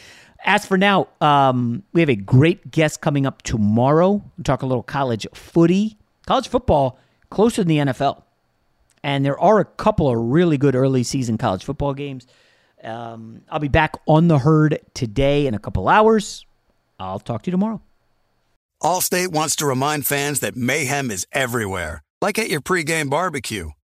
As 0.46 0.68
for 0.68 0.78
now, 0.78 1.08
um, 1.20 1.82
we 1.94 2.02
have 2.02 2.12
a 2.12 2.16
great 2.16 2.70
guest 2.70 3.02
coming 3.02 3.26
up 3.26 3.42
tomorrow. 3.42 4.12
We'll 4.12 4.44
talk 4.44 4.62
a 4.62 4.68
little 4.68 4.84
college 4.84 5.26
footy, 5.34 5.98
college 6.28 6.48
football, 6.48 7.00
closer 7.32 7.64
than 7.64 7.70
the 7.70 7.78
NFL, 7.92 8.22
and 9.02 9.26
there 9.26 9.40
are 9.40 9.60
a 9.60 9.66
couple 9.66 10.12
of 10.12 10.16
really 10.16 10.60
good 10.60 10.76
early 10.76 11.02
season 11.02 11.40
college 11.40 11.64
football 11.64 11.96
games. 11.96 12.28
Um, 12.84 13.42
I'll 13.50 13.58
be 13.58 13.68
back 13.68 13.96
on 14.06 14.28
the 14.28 14.38
herd 14.38 14.78
today 14.94 15.48
in 15.48 15.56
a 15.56 15.60
couple 15.60 15.90
hours. 15.90 16.46
I'll 17.00 17.18
talk 17.18 17.42
to 17.42 17.48
you 17.48 17.52
tomorrow. 17.52 17.82
Allstate 18.84 19.30
wants 19.30 19.56
to 19.56 19.66
remind 19.66 20.06
fans 20.06 20.42
that 20.42 20.56
mayhem 20.56 21.10
is 21.10 21.26
everywhere, 21.32 22.04
like 22.22 22.38
at 22.38 22.52
your 22.52 22.62
pregame 22.62 23.10
barbecue. 23.10 23.72